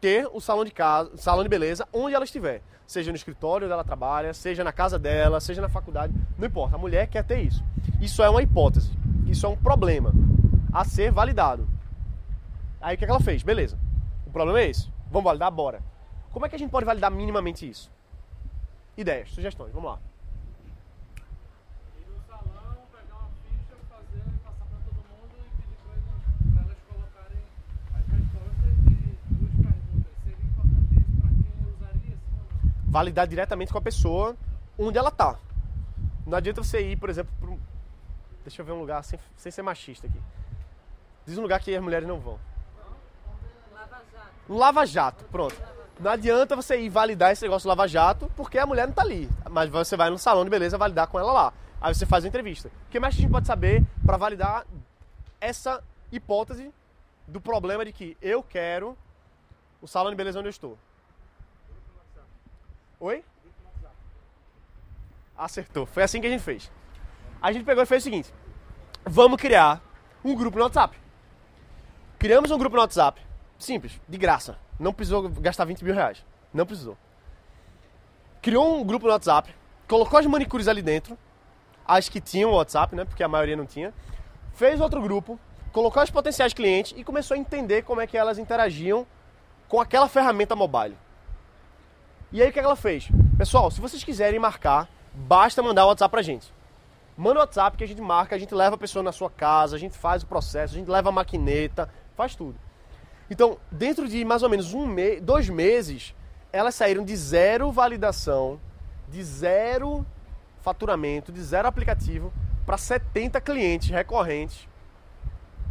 [0.00, 3.72] ter o salão de casa, salão de beleza onde ela estiver, seja no escritório onde
[3.72, 6.76] ela trabalha, seja na casa dela, seja na faculdade, não importa.
[6.76, 7.62] A mulher quer ter isso.
[8.00, 8.90] Isso é uma hipótese,
[9.26, 10.12] isso é um problema
[10.72, 11.68] a ser validado.
[12.80, 13.42] Aí o que, é que ela fez?
[13.42, 13.78] Beleza.
[14.26, 14.90] O problema é esse.
[15.10, 15.82] Vamos validar, bora.
[16.32, 17.90] Como é que a gente pode validar minimamente isso?
[18.96, 19.98] Ideias, sugestões, vamos lá.
[32.90, 34.36] Validar diretamente com a pessoa
[34.78, 35.38] onde ela tá.
[36.26, 37.58] Não adianta você ir, por exemplo, para um...
[38.42, 40.20] Deixa eu ver um lugar sem, sem ser machista aqui.
[41.24, 42.38] Diz um lugar que as mulheres não vão.
[43.72, 44.32] Lava Jato.
[44.48, 45.56] Lava Jato, pronto.
[46.00, 49.28] Não adianta você ir validar esse negócio Lava Jato, porque a mulher não tá ali.
[49.48, 51.52] Mas você vai no salão de beleza validar com ela lá.
[51.80, 52.68] Aí você faz a entrevista.
[52.68, 54.66] O que mais a gente pode saber para validar
[55.40, 56.72] essa hipótese
[57.28, 58.96] do problema de que eu quero
[59.80, 60.78] o salão de beleza onde eu estou?
[63.00, 63.24] Oi?
[65.36, 65.86] Acertou.
[65.86, 66.70] Foi assim que a gente fez.
[67.40, 68.32] A gente pegou e fez o seguinte:
[69.04, 69.82] vamos criar
[70.22, 70.98] um grupo no WhatsApp.
[72.18, 73.18] Criamos um grupo no WhatsApp.
[73.58, 74.58] Simples, de graça.
[74.78, 76.24] Não precisou gastar 20 mil reais.
[76.52, 76.96] Não precisou.
[78.42, 79.54] Criou um grupo no WhatsApp,
[79.88, 81.16] colocou as manicures ali dentro,
[81.86, 83.04] as que tinham o WhatsApp, né?
[83.04, 83.94] Porque a maioria não tinha.
[84.52, 85.38] Fez outro grupo,
[85.72, 89.06] colocou as potenciais clientes e começou a entender como é que elas interagiam
[89.68, 90.96] com aquela ferramenta mobile.
[92.32, 93.08] E aí o que ela fez?
[93.36, 96.54] Pessoal, se vocês quiserem marcar, basta mandar o WhatsApp pra gente.
[97.16, 99.74] Manda o WhatsApp que a gente marca, a gente leva a pessoa na sua casa,
[99.74, 102.54] a gente faz o processo, a gente leva a maquineta, faz tudo.
[103.28, 106.14] Então, dentro de mais ou menos um mês, dois meses,
[106.52, 108.60] elas saíram de zero validação,
[109.08, 110.06] de zero
[110.62, 112.32] faturamento, de zero aplicativo,
[112.64, 114.68] para 70 clientes recorrentes,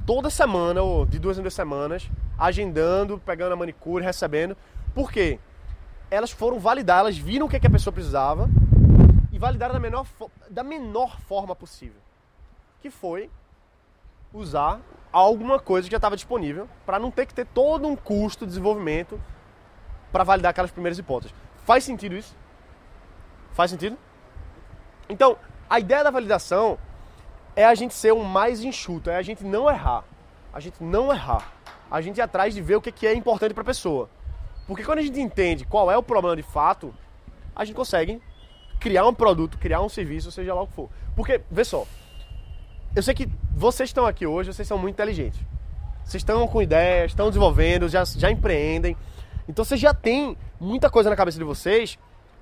[0.05, 4.57] toda semana, ou de duas em duas semanas, agendando, pegando a manicure, recebendo.
[4.93, 5.39] Por quê?
[6.11, 8.49] Elas foram validar, elas viram o que, é que a pessoa precisava
[9.31, 10.07] e validaram da menor,
[10.49, 12.01] da menor forma possível.
[12.81, 13.29] Que foi
[14.33, 14.79] usar
[15.11, 18.49] alguma coisa que já estava disponível para não ter que ter todo um custo de
[18.49, 19.19] desenvolvimento
[20.11, 21.35] para validar aquelas primeiras hipóteses.
[21.65, 22.35] Faz sentido isso?
[23.51, 23.97] Faz sentido?
[25.07, 25.37] Então,
[25.69, 26.77] a ideia da validação
[27.55, 30.03] é a gente ser o mais enxuto, é a gente não errar.
[30.53, 31.51] A gente não errar.
[31.91, 34.09] A gente ir atrás de ver o que é importante para a pessoa.
[34.69, 36.93] Porque quando a gente entende qual é o problema de fato,
[37.55, 38.21] a gente consegue
[38.79, 40.91] criar um produto, criar um serviço, seja lá o que for.
[41.15, 41.87] Porque, vê só,
[42.95, 45.41] eu sei que vocês estão aqui hoje, vocês são muito inteligentes.
[46.05, 48.95] Vocês estão com ideias, estão desenvolvendo, já, já empreendem.
[49.47, 51.97] Então vocês já têm muita coisa na cabeça de vocês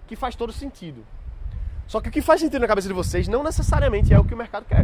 [0.05, 1.05] que faz todo sentido.
[1.87, 4.33] Só que o que faz sentido na cabeça de vocês não necessariamente é o que
[4.33, 4.83] o mercado quer.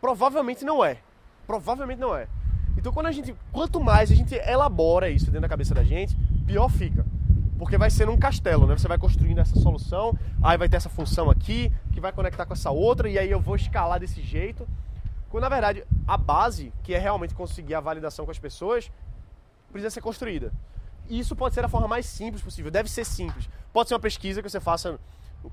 [0.00, 0.98] Provavelmente não é.
[1.44, 2.28] Provavelmente não é.
[2.76, 6.16] Então quando a gente, quanto mais a gente elabora isso dentro da cabeça da gente,
[6.46, 7.04] pior fica.
[7.58, 8.76] Porque vai ser um castelo, né?
[8.76, 12.52] Você vai construindo essa solução, aí vai ter essa função aqui, que vai conectar com
[12.52, 14.66] essa outra, e aí eu vou escalar desse jeito.
[15.30, 18.90] Quando na verdade a base, que é realmente conseguir a validação com as pessoas,
[19.70, 20.52] precisa ser construída.
[21.08, 23.48] E isso pode ser a forma mais simples possível, deve ser simples.
[23.72, 24.98] Pode ser uma pesquisa que você faça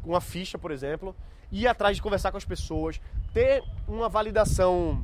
[0.03, 1.15] uma ficha, por exemplo,
[1.51, 2.99] ir atrás de conversar com as pessoas,
[3.33, 5.03] ter uma validação,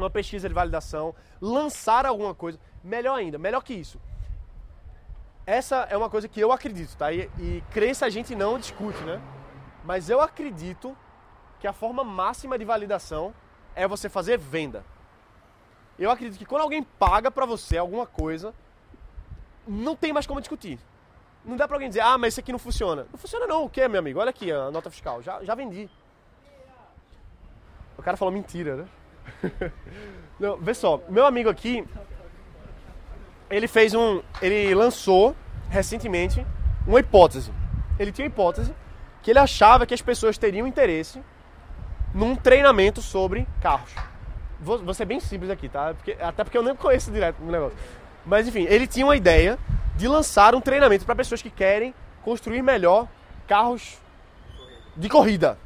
[0.00, 2.58] uma pesquisa de validação, lançar alguma coisa.
[2.82, 4.00] Melhor ainda, melhor que isso.
[5.46, 7.12] Essa é uma coisa que eu acredito, tá?
[7.12, 9.20] E, e crença a gente não discute, né?
[9.84, 10.96] Mas eu acredito
[11.58, 13.34] que a forma máxima de validação
[13.74, 14.84] é você fazer venda.
[15.98, 18.54] Eu acredito que quando alguém paga para você alguma coisa,
[19.66, 20.78] não tem mais como discutir.
[21.44, 23.06] Não dá pra alguém dizer, ah, mas isso aqui não funciona.
[23.10, 24.20] Não funciona não, o que, meu amigo?
[24.20, 25.88] Olha aqui a nota fiscal, já, já vendi.
[27.96, 28.88] O cara falou mentira, né?
[30.38, 31.84] não, vê só, meu amigo aqui,
[33.50, 34.22] ele fez um.
[34.42, 35.34] Ele lançou
[35.70, 36.44] recentemente
[36.86, 37.52] uma hipótese.
[37.98, 38.74] Ele tinha uma hipótese
[39.22, 41.20] que ele achava que as pessoas teriam interesse
[42.14, 43.90] num treinamento sobre carros.
[44.60, 45.94] Vou, vou ser bem simples aqui, tá?
[45.94, 47.76] Porque, até porque eu nem conheço direto o negócio.
[48.24, 49.58] Mas enfim, ele tinha uma ideia
[49.96, 53.08] de lançar um treinamento para pessoas que querem construir melhor
[53.46, 53.98] carros
[54.96, 55.58] de corrida.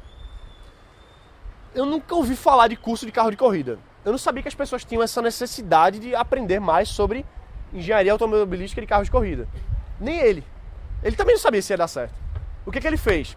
[1.73, 3.79] Eu nunca ouvi falar de curso de carro de corrida.
[4.05, 7.25] Eu não sabia que as pessoas tinham essa necessidade de aprender mais sobre
[7.73, 9.47] engenharia automobilística de carros de corrida.
[9.99, 10.43] Nem ele.
[11.01, 12.13] Ele também não sabia se ia dar certo.
[12.65, 13.35] O que, que ele fez?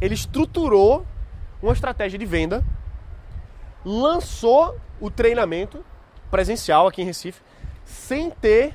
[0.00, 1.06] Ele estruturou
[1.62, 2.64] uma estratégia de venda,
[3.84, 5.84] lançou o treinamento
[6.30, 7.40] presencial aqui em Recife,
[7.84, 8.74] sem ter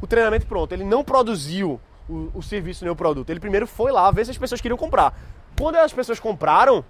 [0.00, 0.72] o treinamento pronto.
[0.72, 3.30] Ele não produziu o, o serviço nem o produto.
[3.30, 5.18] Ele primeiro foi lá ver se as pessoas queriam comprar.
[5.58, 6.84] Quando as pessoas compraram,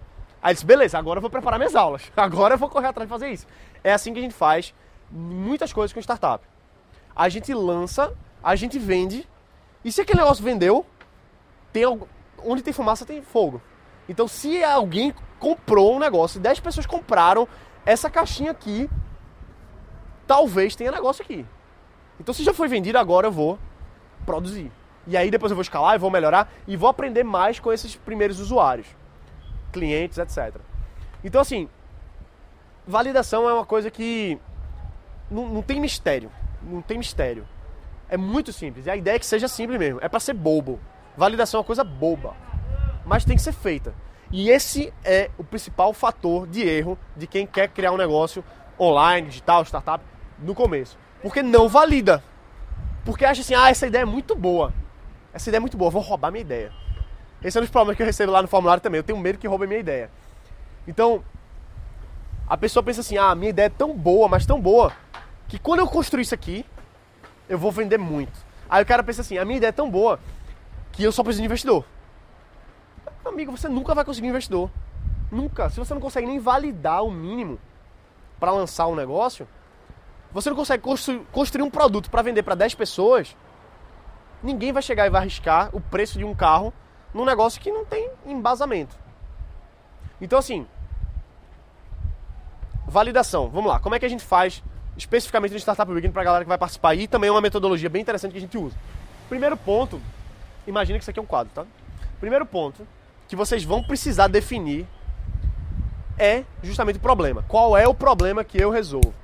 [0.44, 2.02] aí disse, beleza, agora eu vou preparar minhas aulas.
[2.14, 3.46] Agora eu vou correr atrás de fazer isso.
[3.83, 4.74] É assim que a gente faz
[5.11, 6.46] muitas coisas com startup.
[7.16, 9.26] A gente lança, a gente vende,
[9.83, 10.85] e se aquele negócio vendeu,
[11.72, 11.85] tem
[12.44, 13.62] onde tem fumaça tem fogo.
[14.07, 17.48] Então se alguém comprou um negócio, 10 pessoas compraram
[17.87, 18.90] essa caixinha aqui,
[20.26, 21.46] talvez tenha negócio aqui.
[22.20, 23.59] Então se já foi vendido, agora eu vou
[24.26, 24.70] produzir.
[25.07, 27.96] E aí depois eu vou escalar, eu vou melhorar e vou aprender mais com esses
[27.96, 28.87] primeiros usuários,
[29.74, 30.60] clientes, etc.
[31.22, 31.68] Então assim,
[32.87, 34.38] validação é uma coisa que
[35.30, 36.30] não, não tem mistério,
[36.62, 37.46] não tem mistério.
[38.08, 38.87] É muito simples.
[38.87, 39.98] E a ideia é que seja simples mesmo.
[40.00, 40.78] É para ser bobo.
[41.16, 42.37] Validação é uma coisa boba,
[43.04, 43.94] mas tem que ser feita.
[44.30, 48.44] E esse é o principal fator de erro de quem quer criar um negócio
[48.78, 50.04] online, digital, startup
[50.38, 50.98] no começo.
[51.22, 52.22] Porque não valida.
[53.04, 54.72] Porque acha assim, ah, essa ideia é muito boa.
[55.32, 56.72] Essa ideia é muito boa, vou roubar minha ideia.
[57.44, 58.98] Esse é um dos problemas que eu recebo lá no formulário também.
[58.98, 60.11] Eu tenho medo que roubem minha ideia.
[60.88, 61.22] Então,
[62.48, 64.90] a pessoa pensa assim, ah, minha ideia é tão boa, mas tão boa,
[65.46, 66.64] que quando eu construir isso aqui,
[67.46, 68.33] eu vou vender muito.
[68.68, 70.18] Aí o cara pensa assim, a minha ideia é tão boa
[70.90, 71.85] que eu só preciso de investidor.
[73.22, 74.70] Amigo, você nunca vai conseguir investidor.
[75.30, 75.68] Nunca.
[75.68, 77.59] Se você não consegue nem validar o mínimo
[78.40, 79.46] para lançar um negócio,
[80.33, 80.83] você não consegue
[81.30, 83.37] construir um produto para vender para 10 pessoas,
[84.42, 86.72] ninguém vai chegar e vai arriscar o preço de um carro
[87.14, 88.96] num negócio que não tem embasamento.
[90.20, 90.66] Então, assim,
[92.87, 93.48] validação.
[93.48, 94.62] Vamos lá, como é que a gente faz
[94.96, 96.94] especificamente no Startup Weekend para a galera que vai participar?
[96.96, 98.77] E também é uma metodologia bem interessante que a gente usa.
[99.29, 100.00] Primeiro ponto,
[100.66, 101.64] imagina que isso aqui é um quadro, tá?
[102.20, 102.87] Primeiro ponto
[103.29, 104.87] que vocês vão precisar definir
[106.18, 107.44] é justamente o problema.
[107.48, 109.14] Qual é o problema que eu resolvo?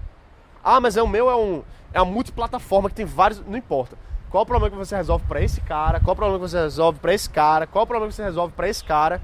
[0.62, 3.96] Ah, mas é o meu é um é uma multiplataforma que tem vários, não importa.
[4.30, 5.98] Qual o problema que você resolve para esse cara?
[5.98, 7.66] Qual o problema que você resolve para esse cara?
[7.66, 9.20] Qual o problema que você resolve para esse cara?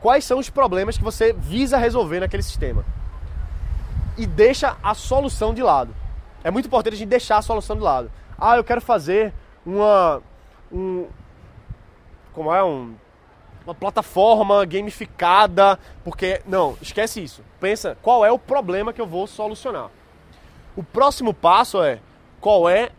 [0.00, 2.84] Quais são os problemas que você visa resolver naquele sistema?
[4.18, 5.94] E deixa a solução de lado.
[6.44, 8.10] É muito importante a gente deixar a solução de lado.
[8.38, 9.32] Ah, eu quero fazer
[9.64, 10.22] uma
[10.70, 11.06] um
[12.32, 12.94] como é um
[13.64, 17.42] uma plataforma gamificada, porque não, esquece isso.
[17.60, 19.90] Pensa, qual é o problema que eu vou solucionar?
[20.74, 22.00] O próximo passo é
[22.40, 22.90] qual é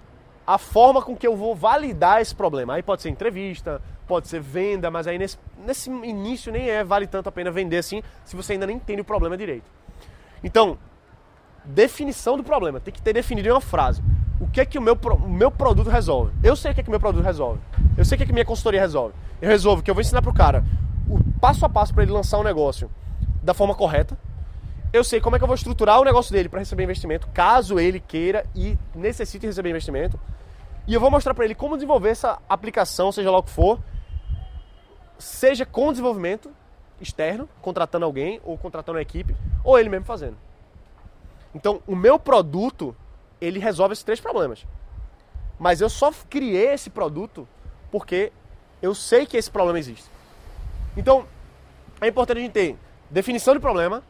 [0.53, 2.73] a forma com que eu vou validar esse problema.
[2.73, 7.07] Aí pode ser entrevista, pode ser venda, mas aí nesse, nesse início nem é vale
[7.07, 9.63] tanto a pena vender assim, se você ainda nem entende o problema direito.
[10.43, 10.77] Então,
[11.63, 14.03] definição do problema, tem que ter definido em uma frase.
[14.41, 16.33] O que é que o meu, o meu produto resolve?
[16.43, 17.61] Eu sei o que é que o meu produto resolve.
[17.97, 19.13] Eu sei o que é que minha consultoria resolve.
[19.41, 20.65] Eu resolvo que eu vou ensinar pro cara
[21.09, 22.91] o passo a passo para ele lançar um negócio
[23.41, 24.17] da forma correta,
[24.93, 27.79] eu sei como é que eu vou estruturar o negócio dele para receber investimento, caso
[27.79, 30.19] ele queira e necessite receber investimento.
[30.87, 33.79] E eu vou mostrar para ele como desenvolver essa aplicação, seja lá o que for,
[35.17, 36.51] seja com desenvolvimento
[36.99, 40.37] externo, contratando alguém ou contratando uma equipe, ou ele mesmo fazendo.
[41.53, 42.95] Então, o meu produto,
[43.39, 44.65] ele resolve esses três problemas.
[45.59, 47.47] Mas eu só criei esse produto
[47.91, 48.31] porque
[48.81, 50.09] eu sei que esse problema existe.
[50.97, 51.25] Então,
[51.99, 52.77] é importante a gente ter
[53.09, 54.03] definição de problema,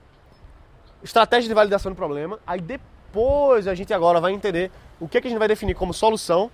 [1.03, 5.21] estratégia de validação do problema, aí depois a gente agora vai entender o que, é
[5.21, 6.51] que a gente vai definir como solução,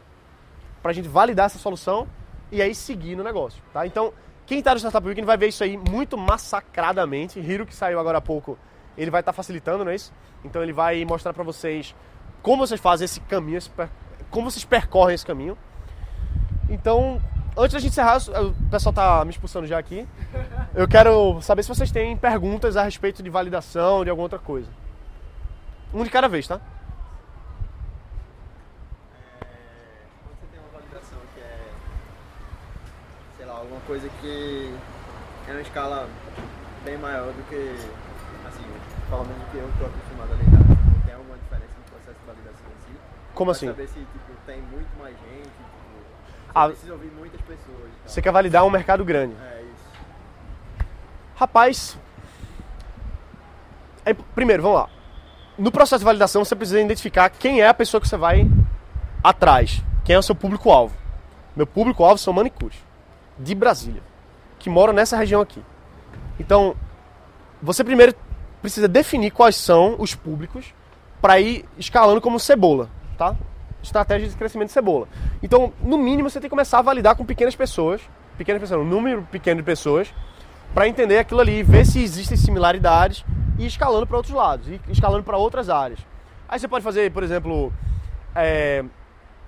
[0.82, 2.08] para a gente validar essa solução
[2.52, 3.86] e aí seguir no negócio, tá?
[3.86, 4.14] Então,
[4.46, 7.40] quem está no Startup Weekend vai ver isso aí muito massacradamente.
[7.40, 8.58] Hiro, que saiu agora há pouco,
[8.98, 10.14] ele vai estar tá facilitando, não é isso?
[10.46, 11.94] Então ele vai mostrar para vocês
[12.42, 13.60] como vocês fazem esse caminho,
[14.32, 15.58] como vocês percorrem esse caminho.
[16.70, 17.22] Então,
[17.58, 20.08] antes da gente encerrar, o pessoal tá me expulsando já aqui.
[20.76, 24.70] Eu quero saber se vocês têm perguntas a respeito de validação, de alguma outra coisa.
[25.94, 26.60] Um de cada vez, tá?
[30.24, 31.60] Quando você tem uma validação que é,
[33.38, 34.74] sei lá, alguma coisa que
[35.48, 36.08] é uma escala
[36.86, 37.76] bem maior do que,
[38.48, 38.66] assim,
[39.10, 41.06] pelo menos do que eu estou acostumado a lidar.
[41.06, 43.00] Tem alguma diferença no processo de validação em si?
[43.34, 43.68] Como assim?
[43.68, 45.27] saber se, tipo, tem muito mais gente,
[46.58, 47.90] você Ah, precisa ouvir muitas pessoas.
[48.06, 49.34] Você quer validar um mercado grande.
[49.42, 49.90] É isso.
[51.36, 51.98] Rapaz,
[54.06, 54.90] é- primeiro, vamos lá.
[55.58, 58.50] No processo de validação, você precisa identificar quem é a pessoa que você vai
[59.24, 59.84] atrás.
[60.06, 60.96] Quem é o seu público-alvo.
[61.56, 62.78] Meu público-alvo são manicures,
[63.38, 64.02] de Brasília,
[64.60, 65.64] que moram nessa região aqui.
[66.40, 66.76] Então,
[67.62, 68.14] você primeiro
[68.62, 70.74] precisa definir quais são os públicos
[71.22, 73.36] para ir escalando como cebola, tá?
[73.82, 75.08] Estratégia de crescimento de cebola.
[75.42, 78.02] Então, no mínimo, você tem que começar a validar com pequenas pessoas,
[78.38, 80.14] pequenas pessoas, um número pequeno de pessoas,
[80.74, 83.24] para entender aquilo ali, ver se existem similaridades
[83.58, 86.00] e escalando para outros lados, e escalando para outras áreas.
[86.48, 87.74] Aí você pode fazer, por exemplo,
[88.36, 88.84] é,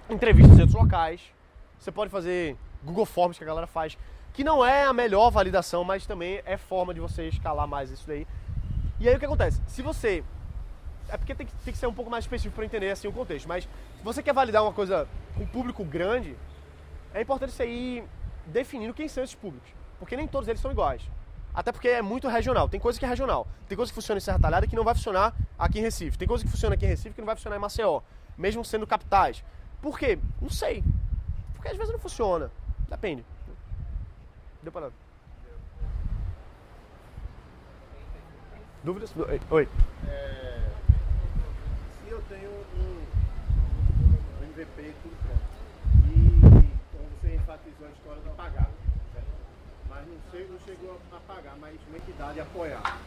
[0.09, 1.21] entrevistas em outros locais,
[1.77, 3.97] você pode fazer Google Forms que a galera faz,
[4.33, 8.07] que não é a melhor validação, mas também é forma de você escalar mais isso
[8.07, 8.25] daí.
[8.99, 9.61] E aí o que acontece?
[9.67, 10.23] Se você.
[11.09, 13.11] É porque tem que, tem que ser um pouco mais específico para entender assim o
[13.11, 16.35] contexto, mas se você quer validar uma coisa com público grande,
[17.13, 18.03] é importante você ir
[18.45, 19.69] definindo quem são esses públicos.
[19.97, 21.01] Porque nem todos eles são iguais.
[21.53, 22.69] Até porque é muito regional.
[22.69, 23.47] Tem coisa que é regional.
[23.67, 26.17] Tem coisa que funciona em Serra Talhada que não vai funcionar aqui em Recife.
[26.17, 28.01] Tem coisa que funciona aqui em Recife que não vai funcionar em Maceió.
[28.37, 29.43] Mesmo sendo capitais.
[29.81, 30.19] Por quê?
[30.41, 30.83] Não sei.
[31.53, 32.51] Porque às vezes não funciona.
[32.87, 33.25] Depende.
[34.61, 34.93] Deu pra nada.
[38.83, 39.13] Dúvidas?
[39.15, 39.41] Oi.
[39.49, 39.67] Oi.
[42.05, 43.05] Se eu tenho um,
[44.65, 45.41] tudo pronto,
[46.09, 46.41] e
[46.91, 48.69] como você enfatizou a história de pagar,
[49.13, 49.27] certo?
[49.89, 52.97] mas não, sei, não chegou a pagar, mas uma entidade apoiar.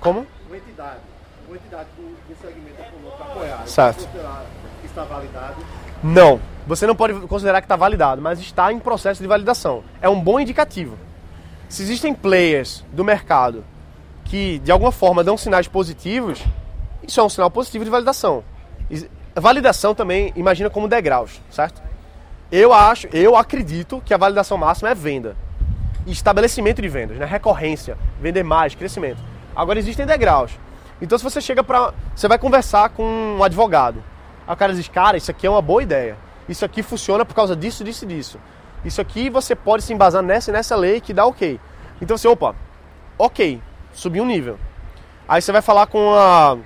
[0.00, 0.26] Como?
[0.46, 1.00] Uma entidade,
[1.46, 3.66] uma entidade do, do segmento econômico apoiar.
[3.66, 4.08] Certo.
[4.80, 5.56] Que está validado.
[6.02, 6.40] Não.
[6.66, 9.84] Você não pode considerar que está validado, mas está em processo de validação.
[10.00, 10.98] É um bom indicativo.
[11.68, 13.64] Se existem players do mercado
[14.24, 16.44] que de alguma forma dão sinais positivos,
[17.06, 18.42] isso é um sinal positivo de validação.
[19.38, 21.82] Validação também imagina como degraus, certo?
[22.50, 25.36] Eu acho, eu acredito que a validação máxima é venda.
[26.06, 27.26] Estabelecimento de vendas, né?
[27.26, 29.22] Recorrência, vender mais, crescimento.
[29.54, 30.52] Agora existem degraus.
[31.02, 33.04] Então se você chega para, você vai conversar com
[33.38, 34.02] um advogado.
[34.46, 36.16] Aí o cara diz: "Cara, isso aqui é uma boa ideia.
[36.48, 38.40] Isso aqui funciona por causa disso, disso e disso.
[38.84, 41.60] Isso aqui você pode se embasar nessa e nessa lei que dá OK".
[42.00, 42.54] Então você, opa,
[43.18, 43.60] OK,
[43.92, 44.58] subir um nível.
[45.28, 46.56] Aí você vai falar com a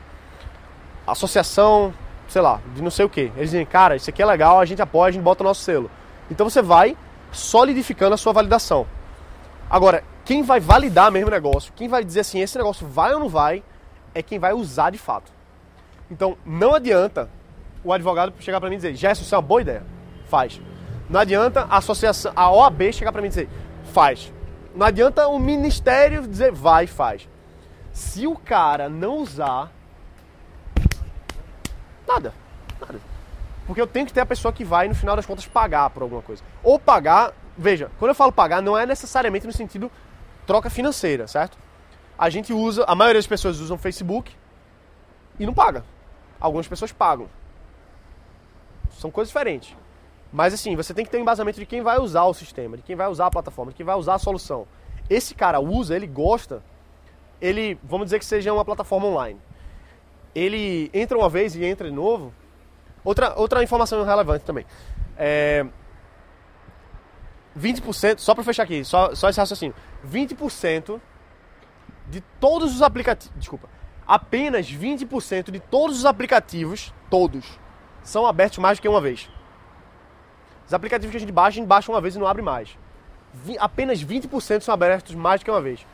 [1.06, 1.94] associação,
[2.30, 3.32] sei lá, de não sei o que.
[3.36, 5.62] Eles dizem, cara, isso aqui é legal, a gente apoia, a gente bota o nosso
[5.62, 5.90] selo.
[6.30, 6.96] Então você vai
[7.32, 8.86] solidificando a sua validação.
[9.68, 13.20] Agora, quem vai validar mesmo o negócio, quem vai dizer assim, esse negócio vai ou
[13.20, 13.64] não vai,
[14.14, 15.32] é quem vai usar de fato.
[16.08, 17.28] Então, não adianta
[17.82, 19.82] o advogado chegar para mim e dizer, Gerson, isso é uma boa ideia.
[20.28, 20.60] Faz.
[21.08, 23.48] Não adianta a associação, a OAB chegar para mim e dizer,
[23.92, 24.32] faz.
[24.74, 27.28] Não adianta o ministério dizer, vai, faz.
[27.92, 29.72] Se o cara não usar,
[32.12, 32.34] nada.
[32.80, 33.00] Nada.
[33.66, 36.02] Porque eu tenho que ter a pessoa que vai, no final das contas, pagar por
[36.02, 36.42] alguma coisa.
[36.62, 39.90] Ou pagar, veja, quando eu falo pagar, não é necessariamente no sentido
[40.46, 41.56] troca financeira, certo?
[42.18, 44.34] A gente usa, a maioria das pessoas usam Facebook
[45.38, 45.84] e não paga.
[46.40, 47.28] Algumas pessoas pagam.
[48.98, 49.76] São coisas diferentes.
[50.32, 52.82] Mas assim, você tem que ter um embasamento de quem vai usar o sistema, de
[52.82, 54.66] quem vai usar a plataforma, de quem vai usar a solução.
[55.08, 56.62] Esse cara usa, ele gosta,
[57.40, 59.40] ele, vamos dizer que seja uma plataforma online.
[60.34, 62.32] Ele entra uma vez e entra de novo.
[63.04, 64.64] Outra, outra informação relevante também.
[65.16, 65.66] É,
[67.58, 69.74] 20%, só para fechar aqui, só, só esse raciocínio.
[70.08, 71.00] 20%
[72.08, 73.36] de todos os aplicativos.
[73.38, 73.68] Desculpa.
[74.06, 77.58] apenas 20% de todos os aplicativos, todos,
[78.02, 79.28] são abertos mais do que uma vez.
[80.66, 82.76] Os aplicativos que a gente baixa, a gente baixa uma vez e não abre mais.
[83.32, 85.84] Vi- apenas 20% são abertos mais do que uma vez.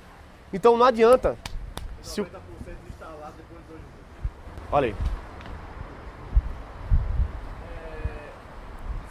[0.53, 1.37] Então não adianta.
[2.03, 2.25] Se o...
[2.25, 2.31] 90%
[2.89, 4.56] instalado depois de dois meses.
[4.73, 4.95] Olha aí.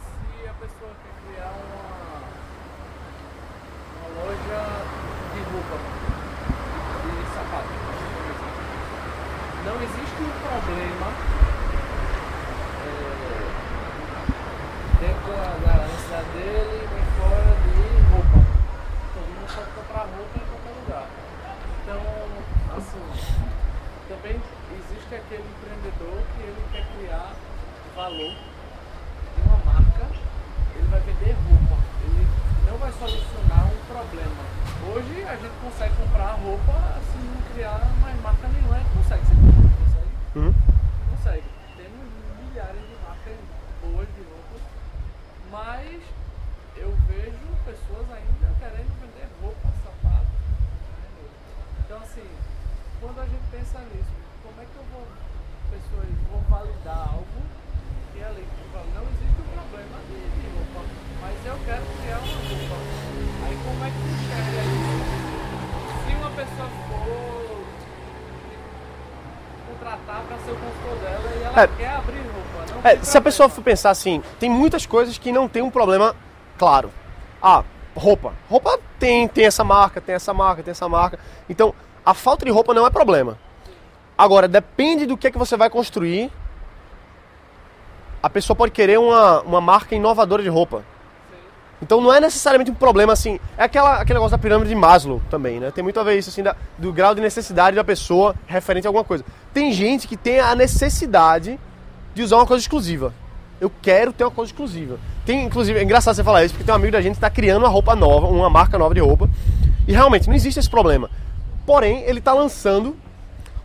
[0.03, 2.19] se a pessoa quer criar uma,
[4.19, 4.61] loja
[5.33, 5.77] de roupa,
[7.01, 7.73] de sapato,
[9.63, 11.07] não existe um problema
[12.83, 12.89] é,
[14.99, 15.31] dentro
[15.65, 17.79] da necessidade dele, nem fora de
[18.11, 18.39] roupa.
[19.13, 21.07] Todo mundo pode comprar roupa em qualquer lugar.
[21.81, 22.01] Então,
[22.77, 23.05] assim,
[24.07, 24.41] também
[24.71, 27.33] existe aquele empreendedor que ele quer criar
[28.05, 28.33] valor
[29.35, 30.05] de uma marca,
[30.75, 31.75] ele vai vender roupa.
[32.05, 32.27] Ele
[32.69, 34.43] não vai solucionar um problema.
[34.93, 39.25] Hoje a gente consegue comprar roupa assim, não criar mais marca nenhuma, a gente consegue.
[39.25, 40.11] Você consegue?
[40.37, 40.53] Uhum.
[41.17, 41.49] Consegue.
[41.77, 42.05] Temos
[42.45, 43.37] milhares de marcas
[43.81, 44.61] boas de roupas,
[45.49, 45.97] mas
[46.77, 50.29] eu vejo pessoas ainda querendo vender roupa, sapato.
[50.29, 51.25] né?
[51.83, 52.27] Então assim,
[53.01, 54.13] quando a gente pensa nisso,
[54.45, 55.07] como é que eu vou,
[55.73, 57.41] pessoas vão validar algo
[58.13, 60.87] que é ali, que fala, não existe um problema de, de roupa,
[61.19, 62.77] mas eu quero criar uma roupa.
[63.43, 64.95] Aí como é que tu enxerga isso?
[65.99, 67.65] Se uma pessoa for
[69.67, 71.67] contratar para ser o consultor dela e ela É.
[71.67, 75.31] quer abrir roupa, não É, se a pessoa for pensar assim, tem muitas coisas que
[75.31, 76.15] não tem um problema
[76.55, 76.91] claro.
[77.41, 77.63] Ah,
[77.95, 78.33] roupa.
[78.47, 81.17] Roupa tem, tem essa marca, tem essa marca, tem essa marca.
[81.49, 81.73] Então,
[82.05, 83.39] a falta de roupa não é problema.
[84.15, 86.31] Agora, depende do que, é que você vai construir.
[88.21, 90.83] A pessoa pode querer uma, uma marca inovadora de roupa.
[91.81, 93.39] Então não é necessariamente um problema assim.
[93.57, 95.71] É aquela, aquele negócio da pirâmide de Maslow também, né?
[95.71, 98.89] Tem muito a ver isso, assim, da- do grau de necessidade da pessoa referente a
[98.89, 99.25] alguma coisa.
[99.51, 101.59] Tem gente que tem a necessidade
[102.16, 103.13] de usar uma coisa exclusiva.
[103.59, 104.97] Eu quero ter uma coisa exclusiva.
[105.26, 107.30] Tem, inclusive, é engraçado você falar isso, porque tem um amigo da gente que está
[107.30, 109.30] criando uma roupa nova, uma marca nova de roupa.
[109.88, 111.09] E realmente não existe esse problema.
[111.66, 112.95] Porém, ele está lançando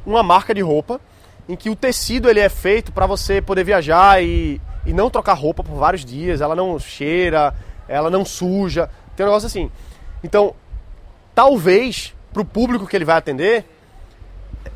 [0.05, 1.01] uma marca de roupa
[1.49, 5.35] em que o tecido ele é feito para você poder viajar e, e não trocar
[5.35, 6.41] roupa por vários dias.
[6.41, 7.55] Ela não cheira,
[7.89, 8.91] ela não suja.
[9.17, 9.71] Tem um negócio assim.
[10.23, 10.55] Então,
[11.35, 13.65] talvez para o público que ele vai atender,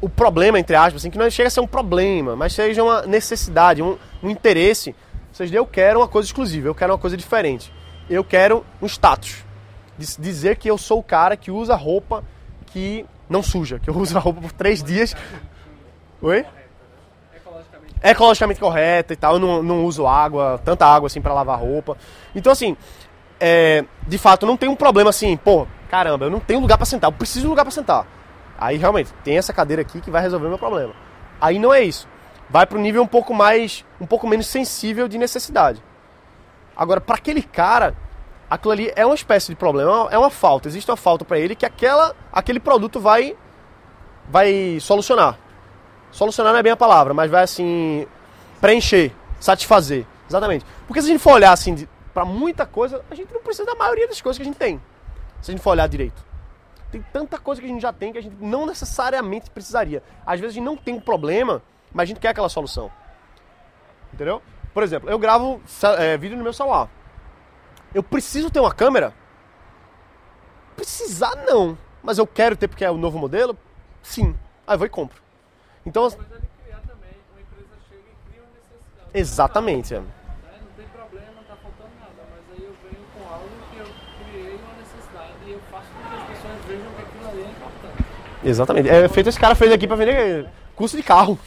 [0.05, 3.03] o problema, entre aspas, assim, que não chega a ser um problema, mas seja uma
[3.03, 4.91] necessidade, um, um interesse.
[5.31, 7.73] Ou seja, eu quero uma coisa exclusiva, eu quero uma coisa diferente.
[8.09, 9.45] Eu quero um status.
[9.99, 12.23] Diz- Dizer que eu sou o cara que usa roupa
[12.67, 15.15] que não suja, que eu uso a roupa por três dias.
[16.21, 16.45] Oi?
[17.35, 17.95] Ecologicamente.
[18.03, 19.35] ecologicamente correta e tal.
[19.35, 21.97] Eu não, não uso água, tanta água assim pra lavar roupa.
[22.35, 22.77] Então, assim,
[23.41, 26.87] é, de fato, não tem um problema assim, pô, caramba, eu não tenho lugar pra
[26.87, 28.07] sentar, eu preciso de um lugar pra sentar.
[28.59, 30.95] Aí realmente, tem essa cadeira aqui que vai resolver meu problema.
[31.41, 32.09] Aí não é isso.
[32.49, 35.83] Vai pro nível um pouco mais, um pouco menos sensível de necessidade.
[36.77, 37.95] Agora, para aquele cara,
[38.49, 40.69] aquilo ali é uma espécie de problema, é uma falta.
[40.69, 43.37] Existe uma falta para ele que aquela, aquele produto vai,
[44.29, 45.39] vai solucionar.
[46.11, 48.07] Solucionar não é bem a palavra, mas vai assim
[48.61, 50.65] preencher, satisfazer, exatamente.
[50.87, 53.75] Porque se a gente for olhar assim para muita coisa, a gente não precisa da
[53.75, 54.81] maioria das coisas que a gente tem.
[55.43, 56.25] Se a gente for olhar direito.
[56.95, 60.01] Tem tanta coisa que a gente já tem que a gente não necessariamente precisaria.
[60.25, 61.61] Às vezes a gente não tem um problema,
[61.93, 62.89] mas a gente quer aquela solução.
[64.13, 64.41] Entendeu?
[64.73, 65.61] Por exemplo, eu gravo
[65.99, 66.89] é, vídeo no meu celular.
[67.93, 69.13] Eu preciso ter uma câmera?
[70.77, 71.77] Precisar não.
[72.01, 73.59] Mas eu quero ter porque é o novo modelo?
[74.01, 74.37] Sim.
[74.65, 75.21] Aí vou e compro.
[75.85, 79.11] Então, Coisa de criar também, uma empresa chega e cria uma necessidade.
[79.19, 79.95] exatamente.
[79.95, 79.99] é.
[79.99, 80.07] Né?
[80.61, 83.87] Não tem problema, não tá faltando nada, mas aí eu venho com algo que eu
[84.31, 87.51] criei uma necessidade e eu faço com que as pessoas vejam que aquilo ali é
[87.51, 88.05] importante.
[88.45, 88.89] Exatamente.
[88.89, 91.39] É feito esse cara fez aqui pra vender curso de carro.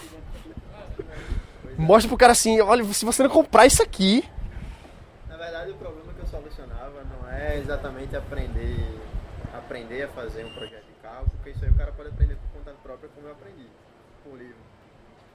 [1.77, 4.27] Mostra pro cara assim, olha, se você não comprar isso aqui,
[5.29, 8.83] Na verdade, o problema que eu solucionava não é exatamente aprender,
[9.53, 12.57] aprender a fazer um projeto de carro, porque isso aí o cara pode aprender por
[12.59, 13.67] conta própria, como eu aprendi,
[14.23, 14.55] por livro.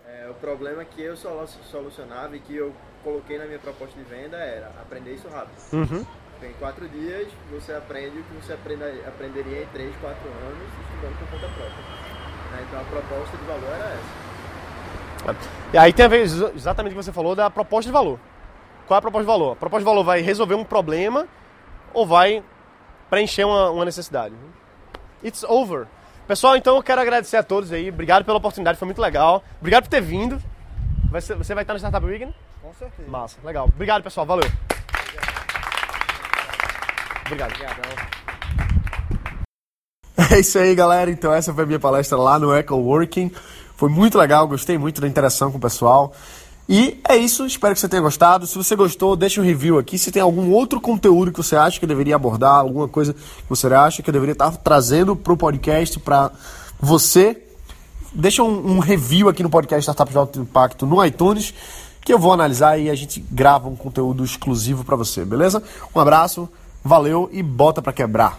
[0.08, 4.02] É, o problema que eu solu- solucionava e que eu coloquei na minha proposta de
[4.04, 5.54] venda era aprender isso rápido.
[5.72, 6.04] Uhum.
[6.42, 11.18] Em quatro dias, você aprende o que você aprenda- aprenderia em três, quatro anos estudando
[11.18, 11.84] por conta própria.
[12.52, 12.64] Né?
[12.68, 15.36] Então, a proposta de valor era essa.
[15.72, 18.18] E aí tem a ver exa- exatamente o que você falou da proposta de valor.
[18.88, 19.52] Qual é a proposta de valor?
[19.52, 21.28] A proposta de valor vai resolver um problema
[21.94, 22.42] ou vai
[23.08, 24.34] preencher uma, uma necessidade?
[25.22, 25.86] It's over.
[26.26, 27.88] Pessoal, então eu quero agradecer a todos aí.
[27.88, 29.44] Obrigado pela oportunidade, foi muito legal.
[29.60, 30.42] Obrigado por ter vindo.
[31.12, 32.34] Você vai estar no Startup Weekend?
[32.60, 33.08] Com certeza.
[33.08, 33.66] Massa, legal.
[33.66, 34.26] Obrigado, pessoal.
[34.26, 34.50] Valeu.
[37.32, 37.52] Obrigado.
[40.30, 41.10] É isso aí, galera.
[41.10, 43.30] Então essa foi a minha palestra lá no Eco Working.
[43.76, 46.12] Foi muito legal, gostei muito da interação com o pessoal.
[46.68, 48.46] E é isso, espero que você tenha gostado.
[48.46, 49.98] Se você gostou, deixa um review aqui.
[49.98, 53.48] Se tem algum outro conteúdo que você acha que eu deveria abordar, alguma coisa que
[53.48, 56.30] você acha que eu deveria estar trazendo para o podcast para
[56.80, 57.42] você,
[58.12, 61.52] deixa um, um, review aqui no podcast Startup de Alto Impacto no iTunes,
[62.00, 65.62] que eu vou analisar e a gente grava um conteúdo exclusivo para você, beleza?
[65.94, 66.48] Um abraço,
[66.84, 68.38] valeu e bota para quebrar.